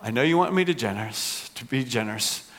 I 0.03 0.11
know 0.11 0.23
you 0.23 0.37
want 0.37 0.53
me 0.55 0.65
to 0.65 0.75
generous, 0.75 1.49
to 1.51 1.65
be 1.65 1.85
generous, 1.85 2.51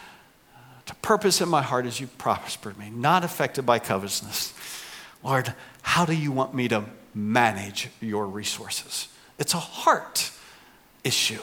to 0.86 0.96
purpose 0.96 1.42
in 1.42 1.50
my 1.50 1.62
heart 1.62 1.86
as 1.86 2.00
you 2.00 2.08
prospered 2.08 2.80
me, 2.80 2.90
not 2.90 3.26
affected 3.26 3.66
by 3.66 3.80
covetousness. 3.80 4.54
Lord, 5.22 5.54
how 5.84 6.06
do 6.06 6.14
you 6.14 6.32
want 6.32 6.56
me 6.56 6.68
to 6.70 6.86
manage 7.14 7.90
your 8.02 8.26
resources? 8.26 9.08
It's 9.38 9.54
a 9.54 9.60
heart 9.60 10.32
issue 11.04 11.42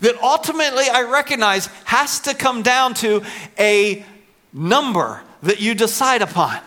that 0.00 0.16
ultimately 0.22 0.84
I 0.90 1.02
recognize 1.02 1.66
has 1.84 2.20
to 2.20 2.34
come 2.34 2.62
down 2.62 2.94
to 2.94 3.22
a 3.58 4.04
number 4.52 5.22
that 5.42 5.60
you 5.60 5.74
decide 5.74 6.22
upon. 6.22 6.60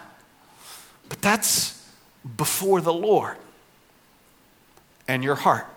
But 1.10 1.22
that's 1.22 1.90
before 2.38 2.82
the 2.82 2.94
Lord 2.94 3.38
and 5.08 5.24
your 5.24 5.36
heart. 5.36 5.68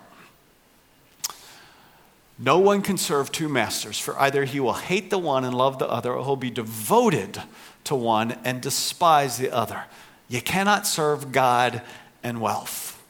No 2.37 2.59
one 2.59 2.81
can 2.81 2.97
serve 2.97 3.31
two 3.31 3.49
masters, 3.49 3.99
for 3.99 4.17
either 4.19 4.45
he 4.45 4.59
will 4.59 4.73
hate 4.73 5.09
the 5.09 5.17
one 5.17 5.43
and 5.43 5.53
love 5.53 5.77
the 5.77 5.89
other, 5.89 6.13
or 6.13 6.23
he'll 6.23 6.35
be 6.37 6.49
devoted 6.49 7.41
to 7.83 7.95
one 7.95 8.37
and 8.45 8.61
despise 8.61 9.37
the 9.37 9.51
other. 9.51 9.83
You 10.29 10.41
cannot 10.41 10.87
serve 10.87 11.31
God 11.31 11.81
and 12.23 12.39
wealth. 12.39 13.03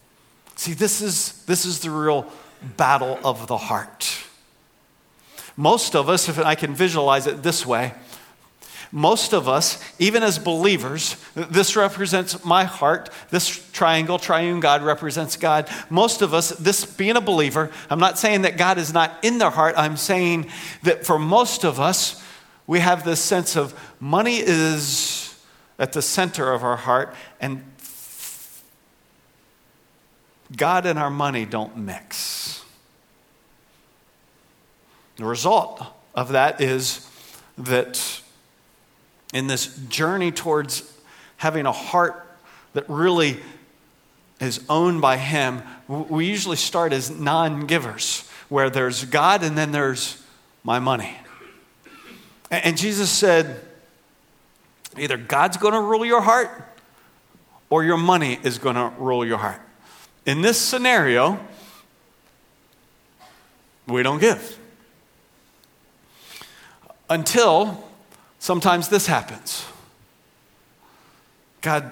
See, 0.56 0.74
this 0.74 1.02
is, 1.02 1.44
this 1.46 1.66
is 1.66 1.82
the 1.82 1.92
real 1.92 2.32
battle 2.78 3.20
of 3.24 3.48
the 3.48 3.58
heart. 3.58 4.26
Most 5.56 5.96
of 5.96 6.10
us, 6.10 6.30
if 6.30 6.40
I 6.40 6.56
can 6.56 6.74
visualize 6.74 7.28
it 7.28 7.44
this 7.44 7.66
way, 7.66 7.94
most 8.92 9.34
of 9.34 9.48
us, 9.48 9.84
even 10.00 10.24
as 10.24 10.40
believers, 10.40 11.16
this 11.36 11.76
represents 11.76 12.44
my 12.44 12.64
heart. 12.64 13.10
This 13.30 13.48
triangle, 13.72 14.18
triune 14.18 14.62
God, 14.62 14.82
represents 14.82 15.36
God. 15.36 15.70
Most 15.90 16.22
of 16.24 16.34
us, 16.34 16.50
this 16.50 16.86
being 16.86 17.16
a 17.16 17.22
believer, 17.22 17.70
I'm 17.90 18.00
not 18.00 18.18
saying 18.18 18.44
that 18.44 18.58
God 18.58 18.80
is 18.80 18.92
not 18.92 19.20
in 19.22 19.38
their 19.38 19.52
heart. 19.52 19.76
I'm 19.78 19.96
saying 19.96 20.48
that 20.84 21.06
for 21.06 21.20
most 21.20 21.66
of 21.66 21.80
us, 21.80 22.24
we 22.66 22.80
have 22.80 23.04
this 23.04 23.22
sense 23.22 23.56
of 23.56 23.80
money 24.00 24.38
is 24.38 25.19
at 25.80 25.94
the 25.94 26.02
center 26.02 26.52
of 26.52 26.64
our 26.64 26.76
heart, 26.76 27.16
and 27.40 27.64
God 30.56 30.86
and 30.86 31.00
our 31.00 31.10
money 31.10 31.46
don't 31.46 31.78
mix. 31.78 32.64
The 35.16 35.26
result 35.26 35.82
of 36.14 36.30
that 36.30 36.60
is 36.62 37.10
that 37.58 38.22
in 39.34 39.48
this 39.48 39.76
journey 39.88 40.32
towards 40.32 40.94
having 41.38 41.66
a 41.66 41.72
heart 41.72 42.26
that 42.74 42.90
really 42.90 43.40
is 44.40 44.64
owned 44.70 45.02
by 45.02 45.18
Him, 45.18 45.62
we 45.88 46.26
usually 46.26 46.56
start 46.56 46.94
as 46.94 47.10
non 47.10 47.68
givers, 47.68 48.30
where 48.50 48.70
there's 48.70 49.06
God 49.06 49.44
and 49.44 49.58
then 49.58 49.72
there's 49.72 50.22
my 50.64 50.80
money. 50.80 51.16
And 52.52 52.78
Jesus 52.78 53.10
said, 53.10 53.62
either 55.00 55.18
God's 55.18 55.58
going 55.58 55.74
to 55.74 55.82
rule 55.82 56.06
your 56.06 56.22
heart 56.22 56.50
or 57.70 57.84
your 57.84 57.98
money 57.98 58.40
is 58.44 58.58
going 58.58 58.76
to 58.76 58.92
rule 58.98 59.26
your 59.26 59.38
heart. 59.38 59.62
In 60.26 60.42
this 60.42 60.60
scenario, 60.60 61.40
we 63.88 64.04
don't 64.04 64.20
give. 64.20 64.58
Until 67.10 67.84
sometimes 68.40 68.90
this 68.90 69.08
happens. 69.08 69.66
God, 71.62 71.92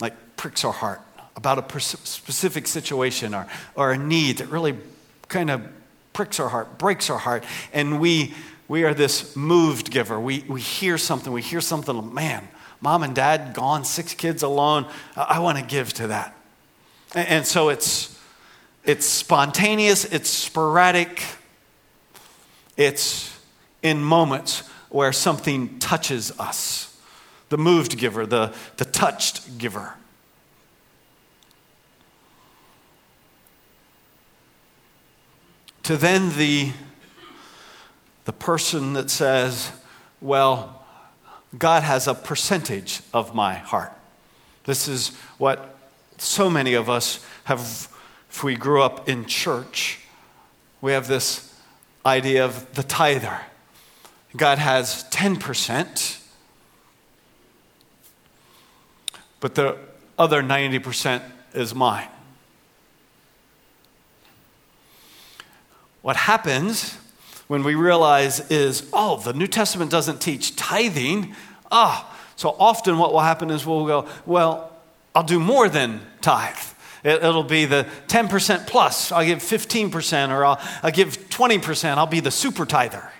like, 0.00 0.14
pricks 0.36 0.64
our 0.64 0.72
heart 0.72 1.00
about 1.36 1.58
a 1.58 1.80
specific 1.80 2.66
situation 2.66 3.34
or, 3.34 3.46
or 3.74 3.92
a 3.92 3.98
need 3.98 4.38
that 4.38 4.48
really 4.48 4.76
kind 5.28 5.50
of 5.50 5.62
pricks 6.12 6.40
our 6.40 6.48
heart, 6.48 6.78
breaks 6.78 7.10
our 7.10 7.18
heart, 7.18 7.44
and 7.74 8.00
we, 8.00 8.34
we 8.68 8.84
are 8.84 8.94
this 8.94 9.36
moved 9.36 9.90
giver. 9.90 10.18
We, 10.18 10.44
we 10.48 10.60
hear 10.60 10.98
something, 10.98 11.32
we 11.32 11.42
hear 11.42 11.60
something, 11.60 12.12
man, 12.12 12.48
mom 12.80 13.02
and 13.02 13.14
dad 13.14 13.54
gone, 13.54 13.84
six 13.84 14.14
kids 14.14 14.42
alone. 14.42 14.86
I, 15.14 15.22
I 15.22 15.38
want 15.38 15.58
to 15.58 15.64
give 15.64 15.92
to 15.94 16.08
that. 16.08 16.36
And 17.14 17.46
so 17.46 17.68
it's, 17.68 18.18
it's 18.84 19.06
spontaneous, 19.06 20.04
it's 20.04 20.28
sporadic, 20.28 21.22
it's 22.76 23.38
in 23.82 24.02
moments 24.02 24.68
where 24.90 25.12
something 25.12 25.78
touches 25.78 26.38
us. 26.38 26.98
The 27.48 27.56
moved 27.56 27.96
giver, 27.96 28.26
the, 28.26 28.52
the 28.76 28.84
touched 28.84 29.58
giver. 29.58 29.94
To 35.84 35.96
then 35.96 36.36
the, 36.36 36.72
the 38.26 38.32
person 38.32 38.92
that 38.92 39.08
says, 39.08 39.70
Well, 40.20 40.84
God 41.56 41.82
has 41.84 42.06
a 42.06 42.14
percentage 42.14 43.00
of 43.14 43.34
my 43.34 43.54
heart. 43.54 43.92
This 44.64 44.88
is 44.88 45.16
what 45.38 45.78
so 46.18 46.50
many 46.50 46.74
of 46.74 46.90
us 46.90 47.24
have, 47.44 47.88
if 48.28 48.42
we 48.42 48.56
grew 48.56 48.82
up 48.82 49.08
in 49.08 49.24
church, 49.26 50.00
we 50.80 50.92
have 50.92 51.06
this 51.06 51.54
idea 52.04 52.44
of 52.44 52.74
the 52.74 52.82
tither. 52.82 53.40
God 54.36 54.58
has 54.58 55.04
10%, 55.10 56.20
but 59.40 59.54
the 59.54 59.78
other 60.18 60.42
90% 60.42 61.22
is 61.54 61.74
mine. 61.74 62.08
What 66.02 66.16
happens 66.16 66.98
when 67.48 67.62
we 67.62 67.74
realize 67.74 68.50
is, 68.50 68.88
oh, 68.92 69.18
the 69.18 69.32
New 69.32 69.46
Testament 69.46 69.90
doesn't 69.90 70.20
teach 70.20 70.56
tithing. 70.56 71.34
Ah, 71.70 72.12
so 72.36 72.56
often 72.58 72.98
what 72.98 73.12
will 73.12 73.20
happen 73.20 73.50
is 73.50 73.64
we'll 73.64 73.86
go, 73.86 74.08
well, 74.24 74.72
I'll 75.14 75.22
do 75.22 75.40
more 75.40 75.68
than 75.68 76.00
tithe. 76.20 76.56
It, 77.04 77.22
will 77.22 77.44
be 77.44 77.66
the 77.66 77.86
10% 78.08 78.66
plus. 78.66 79.12
I'll 79.12 79.24
give 79.24 79.38
15%, 79.38 80.30
or 80.30 80.44
I'll, 80.44 80.60
I'll 80.82 80.90
give 80.90 81.28
20%. 81.28 81.96
I'll 81.96 82.06
be 82.06 82.20
the 82.20 82.32
super 82.32 82.66
tither. 82.66 83.10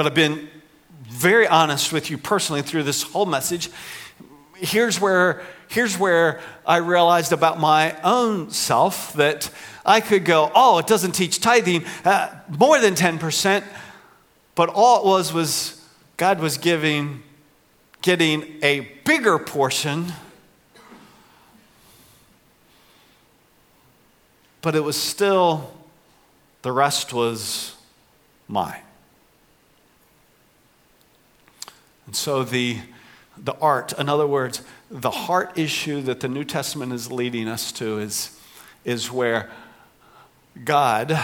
but 0.00 0.06
I've 0.06 0.14
been 0.14 0.48
very 1.02 1.46
honest 1.46 1.92
with 1.92 2.10
you 2.10 2.16
personally 2.16 2.62
through 2.62 2.84
this 2.84 3.02
whole 3.02 3.26
message. 3.26 3.68
Here's 4.56 4.98
where, 4.98 5.42
here's 5.70 5.98
where 5.98 6.40
I 6.66 6.76
realized 6.76 7.32
about 7.32 7.58
my 7.58 7.98
own 8.02 8.50
self 8.50 9.14
that 9.14 9.50
I 9.84 10.02
could 10.02 10.26
go, 10.26 10.52
oh, 10.54 10.78
it 10.78 10.86
doesn't 10.86 11.12
teach 11.12 11.40
tithing, 11.40 11.84
uh, 12.04 12.34
more 12.48 12.78
than 12.78 12.94
10%. 12.94 13.64
But 14.54 14.68
all 14.68 15.00
it 15.00 15.06
was 15.06 15.32
was 15.32 15.82
God 16.18 16.40
was 16.40 16.58
giving, 16.58 17.22
getting 18.02 18.58
a 18.62 18.80
bigger 19.04 19.38
portion 19.38 20.12
but 24.62 24.74
it 24.74 24.80
was 24.80 24.96
still, 24.96 25.72
the 26.62 26.72
rest 26.72 27.12
was 27.12 27.74
mine. 28.48 28.82
And 32.06 32.14
so 32.14 32.44
the, 32.44 32.78
the 33.42 33.54
art, 33.56 33.98
in 33.98 34.08
other 34.08 34.26
words, 34.26 34.62
the 34.90 35.10
heart 35.10 35.58
issue 35.58 36.02
that 36.02 36.20
the 36.20 36.28
New 36.28 36.44
Testament 36.44 36.92
is 36.92 37.10
leading 37.10 37.48
us 37.48 37.72
to 37.72 37.98
is, 37.98 38.38
is 38.84 39.10
where 39.10 39.50
God 40.64 41.18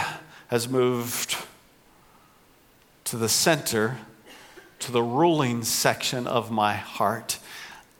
has 0.48 0.68
moved 0.68 1.36
to 3.04 3.16
the 3.16 3.28
center, 3.28 3.98
to 4.78 4.92
the 4.92 5.02
ruling 5.02 5.62
section 5.62 6.26
of 6.26 6.50
my 6.50 6.74
heart. 6.74 7.38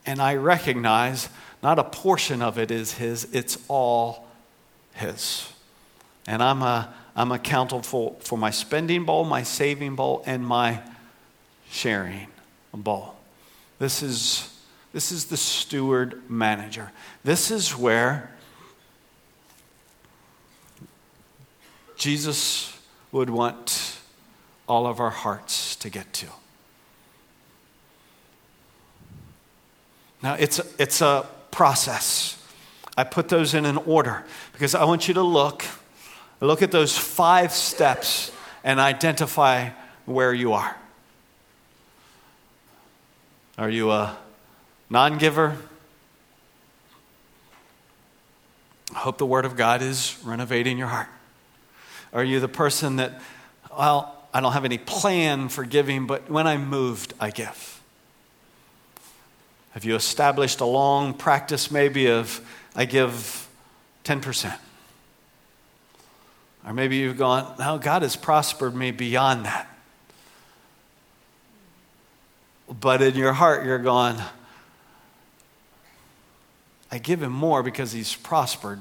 And 0.05 0.21
I 0.21 0.35
recognize 0.35 1.29
not 1.61 1.79
a 1.79 1.83
portion 1.83 2.41
of 2.41 2.57
it 2.57 2.71
is 2.71 2.93
His, 2.93 3.27
it's 3.33 3.57
all 3.67 4.27
His. 4.93 5.51
And 6.25 6.41
I'm, 6.41 6.61
a, 6.61 6.93
I'm 7.15 7.31
accountable 7.31 7.83
for, 7.83 8.15
for 8.19 8.37
my 8.37 8.51
spending 8.51 9.05
bowl, 9.05 9.25
my 9.25 9.43
saving 9.43 9.95
bowl, 9.95 10.23
and 10.25 10.45
my 10.45 10.81
sharing 11.69 12.27
bowl. 12.73 13.16
This 13.79 14.01
is, 14.01 14.57
this 14.93 15.11
is 15.11 15.25
the 15.25 15.37
steward 15.37 16.29
manager. 16.29 16.91
This 17.23 17.51
is 17.51 17.77
where 17.77 18.31
Jesus 21.95 22.77
would 23.11 23.29
want 23.29 23.97
all 24.67 24.85
of 24.85 24.99
our 24.99 25.09
hearts 25.09 25.75
to 25.77 25.89
get 25.89 26.11
to. 26.13 26.27
Now, 30.21 30.33
it's 30.33 30.59
a, 30.59 30.65
it's 30.79 31.01
a 31.01 31.27
process. 31.51 32.41
I 32.97 33.03
put 33.03 33.29
those 33.29 33.53
in 33.53 33.65
an 33.65 33.77
order 33.77 34.25
because 34.53 34.73
I 34.73 34.83
want 34.85 35.07
you 35.07 35.13
to 35.13 35.21
look, 35.21 35.63
look 36.41 36.61
at 36.61 36.71
those 36.71 36.97
five 36.97 37.51
steps 37.51 38.31
and 38.63 38.79
identify 38.79 39.69
where 40.05 40.33
you 40.33 40.53
are. 40.53 40.75
Are 43.57 43.69
you 43.69 43.89
a 43.91 44.15
non 44.89 45.17
giver? 45.17 45.57
I 48.93 48.99
hope 48.99 49.17
the 49.17 49.25
Word 49.25 49.45
of 49.45 49.55
God 49.55 49.81
is 49.81 50.17
renovating 50.23 50.77
your 50.77 50.87
heart. 50.87 51.07
Are 52.13 52.23
you 52.23 52.39
the 52.39 52.47
person 52.47 52.97
that, 52.97 53.19
well, 53.77 54.15
I 54.33 54.41
don't 54.41 54.53
have 54.53 54.65
any 54.65 54.77
plan 54.77 55.49
for 55.49 55.65
giving, 55.65 56.07
but 56.07 56.29
when 56.29 56.47
I'm 56.47 56.67
moved, 56.69 57.13
I 57.19 57.31
give? 57.31 57.81
Have 59.71 59.85
you 59.85 59.95
established 59.95 60.59
a 60.61 60.65
long 60.65 61.13
practice 61.13 61.69
maybe 61.69 62.07
of, 62.07 62.41
I 62.75 62.85
give 62.85 63.47
10%? 64.05 64.57
Or 66.65 66.73
maybe 66.73 66.97
you've 66.97 67.17
gone, 67.17 67.55
now 67.59 67.77
God 67.77 68.01
has 68.01 68.15
prospered 68.15 68.75
me 68.75 68.91
beyond 68.91 69.45
that. 69.45 69.76
But 72.67 73.01
in 73.01 73.15
your 73.15 73.33
heart, 73.33 73.65
you're 73.65 73.79
going, 73.79 74.17
I 76.91 76.97
give 76.97 77.21
him 77.21 77.31
more 77.31 77.63
because 77.63 77.91
he's 77.91 78.15
prospered, 78.15 78.79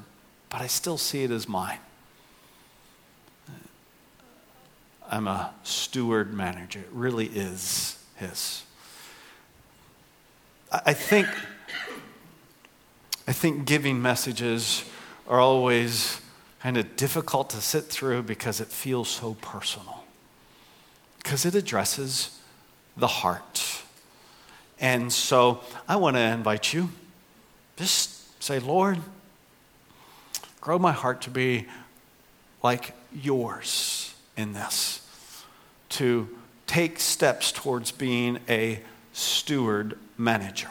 but 0.49 0.61
I 0.61 0.67
still 0.67 0.99
see 0.99 1.23
it 1.23 1.31
as 1.31 1.49
mine. 1.49 1.79
I'm 5.09 5.29
a 5.29 5.53
steward 5.63 6.35
manager. 6.35 6.81
It 6.81 6.89
really 6.93 7.27
is 7.27 7.97
his. 8.17 8.65
I 10.73 10.93
think, 10.95 11.29
I 13.29 13.33
think 13.33 13.67
giving 13.67 14.03
messages 14.03 14.85
are 15.29 15.39
always 15.39 16.21
kind 16.61 16.77
of 16.77 16.97
difficult 16.97 17.51
to 17.51 17.61
sit 17.61 17.85
through 17.85 18.23
because 18.23 18.61
it 18.61 18.69
feels 18.69 19.09
so 19.09 19.35
personal. 19.41 20.05
Because 21.19 21.45
it 21.45 21.55
addresses 21.55 22.36
the 22.97 23.07
heart. 23.07 23.83
And 24.81 25.13
so 25.13 25.61
I 25.89 25.97
want 25.97 26.17
to 26.17 26.23
invite 26.23 26.73
you 26.73 26.91
just 27.77 28.43
say, 28.43 28.59
Lord, 28.59 28.99
grow 30.61 30.79
my 30.79 30.93
heart 30.93 31.23
to 31.23 31.31
be 31.31 31.67
like 32.63 32.95
yours 33.13 34.15
in 34.37 34.53
this, 34.53 35.07
to 35.91 36.29
take 36.67 36.99
steps 36.99 37.53
towards 37.53 37.93
being 37.93 38.39
a 38.49 38.81
steward 39.13 39.99
manager. 40.19 40.71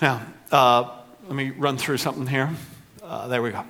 Now, 0.00 0.22
uh, 0.50 0.90
let 1.26 1.34
me 1.34 1.50
run 1.50 1.76
through 1.76 1.98
something 1.98 2.26
here. 2.26 2.50
Uh, 3.02 3.28
there 3.28 3.40
we 3.40 3.50
go. 3.50 3.64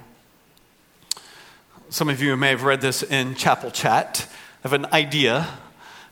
Some 1.91 2.09
of 2.09 2.23
you 2.23 2.37
may 2.37 2.49
have 2.49 2.63
read 2.63 2.81
this 2.81 3.03
in 3.03 3.35
Chapel 3.35 3.71
Chat. 3.71 4.27
I 4.65 4.69
have 4.69 4.73
an 4.73 4.87
idea 4.87 5.47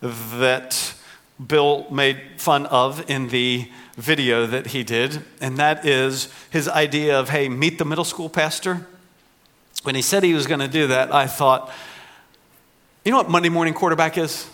that 0.01 0.95
Bill 1.45 1.87
made 1.91 2.21
fun 2.37 2.67
of 2.67 3.09
in 3.11 3.29
the 3.29 3.69
video 3.97 4.47
that 4.47 4.69
he 4.69 4.83
did, 4.83 5.23
and 5.41 5.57
that 5.57 5.87
is 5.87 6.29
his 6.51 6.69
idea 6.69 7.19
of, 7.19 7.31
hey, 7.31 7.49
meet 7.49 7.79
the 7.79 7.85
middle 7.85 8.05
school 8.05 8.29
pastor. 8.29 8.87
When 9.83 9.95
he 9.95 10.03
said 10.03 10.23
he 10.23 10.35
was 10.35 10.47
going 10.47 10.61
to 10.61 10.69
do 10.69 10.87
that, 10.89 11.15
I 11.15 11.27
thought, 11.27 11.73
you 13.05 13.11
know 13.11 13.19
what 13.19 13.31
Monday 13.31 13.49
morning 13.49 13.73
quarterback 13.73 14.19
is? 14.19 14.47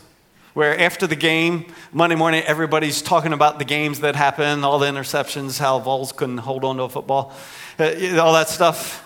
Where 0.55 0.79
after 0.81 1.07
the 1.07 1.17
game, 1.17 1.73
Monday 1.93 2.17
morning, 2.17 2.43
everybody's 2.45 3.03
talking 3.03 3.33
about 3.33 3.59
the 3.59 3.65
games 3.65 4.01
that 4.01 4.17
happened, 4.17 4.65
all 4.65 4.79
the 4.79 4.87
interceptions, 4.87 5.59
how 5.59 5.79
Vols 5.81 6.13
couldn't 6.13 6.39
hold 6.39 6.65
on 6.65 6.77
to 6.77 6.85
a 6.85 6.89
football, 6.89 7.35
uh, 7.79 8.19
all 8.19 8.33
that 8.33 8.49
stuff. 8.49 9.03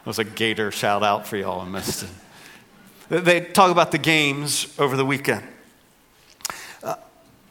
It 0.00 0.06
was 0.06 0.18
a 0.18 0.24
Gator 0.24 0.70
shout 0.70 1.02
out 1.02 1.26
for 1.26 1.36
y'all 1.36 1.60
I 1.60 1.68
missed 1.68 2.04
it. 2.04 2.08
They 3.10 3.40
talk 3.40 3.70
about 3.70 3.90
the 3.90 3.98
games 3.98 4.74
over 4.78 4.96
the 4.96 5.04
weekend. 5.04 5.42
Uh, 6.82 6.94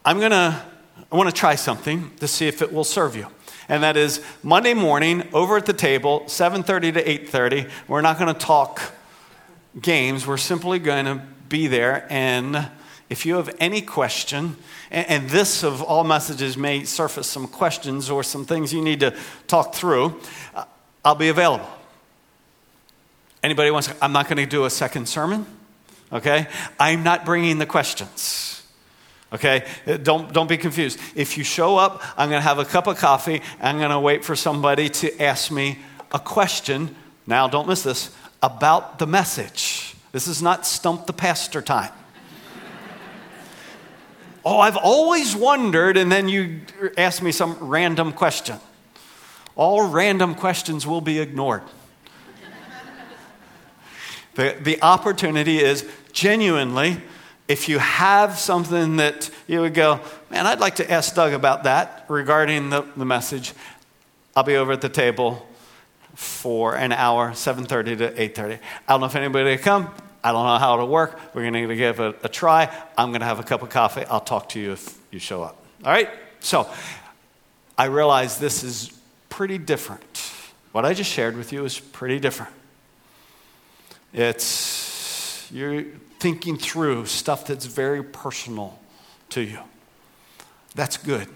I'm 0.04 0.20
going 0.20 0.32
to, 0.32 0.66
I 1.12 1.16
want 1.16 1.30
to 1.30 1.36
try 1.36 1.56
something 1.56 2.12
to 2.22 2.28
see 2.28 2.48
if 2.48 2.62
it 2.62 2.74
will 2.74 2.84
serve 2.84 3.16
you 3.16 3.28
and 3.70 3.84
that 3.84 3.96
is 3.96 4.22
Monday 4.42 4.74
morning 4.74 5.28
over 5.32 5.56
at 5.56 5.68
the 5.68 5.74
table, 5.74 6.22
7:30 6.26 6.94
to 6.96 7.04
8:30. 7.04 7.70
We're 7.88 8.02
not 8.02 8.18
going 8.18 8.34
to 8.34 8.40
talk 8.40 8.82
games. 9.80 10.26
We're 10.26 10.38
simply 10.38 10.80
going 10.80 11.06
to 11.06 11.22
be 11.48 11.68
there 11.68 12.08
and 12.10 12.70
if 13.10 13.26
you 13.26 13.38
have 13.38 13.50
any 13.60 13.82
question, 13.82 14.56
and, 14.92 15.30
this 15.30 15.64
of 15.64 15.82
all 15.82 16.04
messages 16.04 16.56
may 16.56 16.84
surface 16.84 17.26
some 17.26 17.48
questions 17.48 18.08
or 18.08 18.24
some 18.24 18.46
things 18.46 18.72
you 18.72 18.84
need 18.84 19.00
to 19.00 19.16
talk 19.48 19.74
through, 19.74 20.20
uh, 20.54 20.66
I'll 21.04 21.16
be 21.16 21.30
available. 21.30 21.68
Anybody 23.42 23.72
wants? 23.72 23.94
I'm 24.02 24.12
not 24.12 24.28
going 24.28 24.38
to 24.38 24.46
do 24.46 24.66
a 24.66 24.70
second 24.70 25.08
sermon. 25.08 25.46
Okay, 26.12 26.48
I'm 26.80 27.04
not 27.04 27.26
bringing 27.26 27.60
the 27.60 27.66
questions. 27.66 28.50
Okay? 29.32 29.66
Uh, 29.86 29.98
don't, 29.98 30.34
don't 30.34 30.50
be 30.50 30.58
confused. 30.58 31.00
If 31.16 31.38
you 31.38 31.44
show 31.44 31.78
up, 31.78 32.02
I'm 32.18 32.30
going 32.30 32.42
to 32.42 32.48
have 32.48 32.60
a 32.60 32.66
cup 32.66 32.88
of 32.88 32.98
coffee. 32.98 33.42
I'm 33.62 33.78
going 33.78 33.92
to 33.92 34.00
wait 34.00 34.26
for 34.26 34.36
somebody 34.36 34.90
to 34.90 35.22
ask 35.22 35.52
me 35.52 35.80
a 36.12 36.20
question. 36.20 36.96
Now, 37.28 37.48
don't 37.48 37.68
miss 37.68 37.84
this 37.84 38.16
about 38.42 39.00
the 39.00 39.06
message. 39.06 39.96
This 40.12 40.28
is 40.28 40.42
not 40.42 40.66
stump 40.66 41.06
the 41.06 41.14
pastor 41.14 41.62
time. 41.62 41.94
oh, 44.46 44.60
I've 44.60 44.78
always 44.78 45.36
wondered, 45.36 45.98
and 45.98 46.12
then 46.12 46.28
you 46.28 46.62
ask 46.98 47.22
me 47.22 47.32
some 47.32 47.56
random 47.60 48.12
question. 48.12 48.58
All 49.56 49.88
random 49.88 50.34
questions 50.34 50.88
will 50.88 51.02
be 51.02 51.20
ignored. 51.20 51.64
The, 54.40 54.56
the 54.62 54.82
opportunity 54.82 55.60
is 55.60 55.86
genuinely 56.14 57.02
if 57.50 57.68
you 57.68 57.80
have 57.80 58.38
something 58.38 58.98
that 58.98 59.30
you 59.48 59.60
would 59.62 59.74
go, 59.74 60.00
man, 60.30 60.46
I'd 60.46 60.60
like 60.60 60.76
to 60.76 60.90
ask 60.90 61.14
Doug 61.16 61.34
about 61.34 61.64
that 61.64 62.06
regarding 62.08 62.70
the, 62.70 62.84
the 62.96 63.06
message, 63.06 63.54
I'll 64.36 64.44
be 64.44 64.56
over 64.56 64.74
at 64.74 64.82
the 64.82 64.88
table 64.88 65.46
for 66.14 66.76
an 66.76 66.92
hour, 66.92 67.32
7.30 67.32 67.98
to 67.98 68.12
8.30. 68.12 68.60
I 68.88 68.94
don't 68.94 69.02
know 69.02 69.08
if 69.08 69.16
anybody 69.16 69.50
will 69.50 69.58
come. 69.58 69.90
I 70.24 70.32
don't 70.32 70.46
know 70.46 70.58
how 70.58 70.76
it'll 70.76 70.88
work. 70.88 71.20
We're 71.34 71.50
going 71.50 71.68
to 71.68 71.76
give 71.76 72.00
it 72.00 72.16
a, 72.22 72.26
a 72.28 72.30
try. 72.30 72.74
I'm 72.98 73.10
going 73.10 73.22
to 73.22 73.26
have 73.26 73.40
a 73.40 73.44
cup 73.44 73.64
of 73.64 73.70
coffee. 73.70 74.06
I'll 74.06 74.22
talk 74.22 74.50
to 74.50 74.60
you 74.60 74.74
if 74.74 74.98
you 75.12 75.20
show 75.20 75.42
up. 75.42 75.58
All 75.84 75.92
right? 75.92 76.10
So 76.40 76.70
I 77.78 77.86
realize 77.86 78.38
this 78.38 78.64
is 78.64 78.92
pretty 79.30 79.58
different. 79.58 80.32
What 80.72 80.86
I 80.86 80.94
just 80.94 81.12
shared 81.12 81.36
with 81.36 81.52
you 81.52 81.66
is 81.66 81.80
pretty 81.80 82.20
different. 82.20 82.54
It's, 84.14 85.48
you're 85.52 85.84
thinking 86.20 86.58
through 86.58 87.06
stuff 87.06 87.46
that's 87.48 87.66
very 87.66 88.04
personal 88.04 88.80
to 89.30 89.42
you. 89.42 89.60
That's 90.76 90.98
good. 90.98 91.28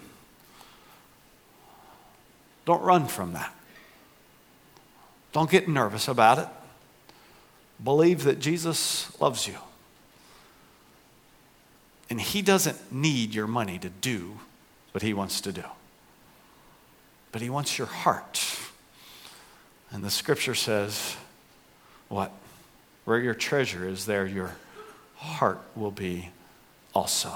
Don't 2.65 2.81
run 2.81 3.07
from 3.07 3.33
that. 3.33 3.53
Don't 5.31 5.49
get 5.49 5.67
nervous 5.67 6.07
about 6.07 6.37
it. 6.39 6.47
Believe 7.83 8.23
that 8.23 8.39
Jesus 8.39 9.19
loves 9.19 9.47
you. 9.47 9.55
And 12.09 12.21
He 12.21 12.41
doesn't 12.41 12.91
need 12.91 13.33
your 13.33 13.47
money 13.47 13.79
to 13.79 13.89
do 13.89 14.39
what 14.91 15.01
He 15.01 15.13
wants 15.13 15.41
to 15.41 15.51
do, 15.51 15.63
but 17.31 17.41
He 17.41 17.49
wants 17.49 17.77
your 17.77 17.87
heart. 17.87 18.45
And 19.91 20.03
the 20.03 20.11
scripture 20.11 20.55
says, 20.55 21.15
what? 22.09 22.31
Where 23.05 23.19
your 23.19 23.33
treasure 23.33 23.87
is, 23.87 24.05
there 24.05 24.25
your 24.25 24.55
heart 25.15 25.61
will 25.75 25.91
be 25.91 26.29
also. 26.93 27.31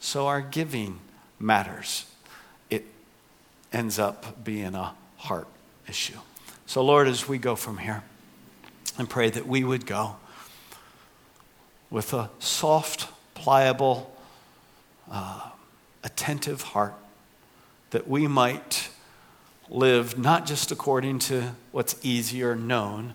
So 0.00 0.26
our 0.26 0.40
giving 0.40 1.00
matters. 1.38 2.06
It 2.70 2.84
ends 3.72 3.98
up 3.98 4.44
being 4.44 4.74
a 4.74 4.94
heart 5.18 5.48
issue. 5.88 6.18
So, 6.66 6.82
Lord, 6.82 7.08
as 7.08 7.28
we 7.28 7.38
go 7.38 7.56
from 7.56 7.78
here, 7.78 8.02
and 8.96 9.08
pray 9.08 9.30
that 9.30 9.46
we 9.46 9.64
would 9.64 9.86
go 9.86 10.16
with 11.90 12.12
a 12.12 12.30
soft, 12.38 13.08
pliable, 13.34 14.14
uh, 15.10 15.50
attentive 16.02 16.62
heart, 16.62 16.94
that 17.90 18.08
we 18.08 18.26
might 18.26 18.88
live 19.68 20.18
not 20.18 20.46
just 20.46 20.70
according 20.70 21.18
to 21.18 21.54
what's 21.72 21.96
easy 22.02 22.42
or 22.42 22.54
known, 22.54 23.14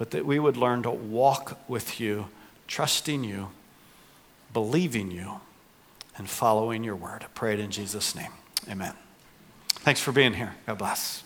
but 0.00 0.12
that 0.12 0.24
we 0.24 0.38
would 0.38 0.56
learn 0.56 0.82
to 0.82 0.90
walk 0.90 1.58
with 1.68 2.00
you, 2.00 2.28
trusting 2.66 3.22
you, 3.22 3.50
believing 4.50 5.10
you, 5.10 5.42
and 6.16 6.26
following 6.26 6.82
your 6.82 6.96
word. 6.96 7.22
I 7.22 7.26
pray 7.34 7.52
it 7.52 7.60
in 7.60 7.70
Jesus' 7.70 8.14
name. 8.14 8.30
Amen. 8.66 8.94
Thanks 9.68 10.00
for 10.00 10.10
being 10.10 10.32
here. 10.32 10.54
God 10.66 10.78
bless. 10.78 11.22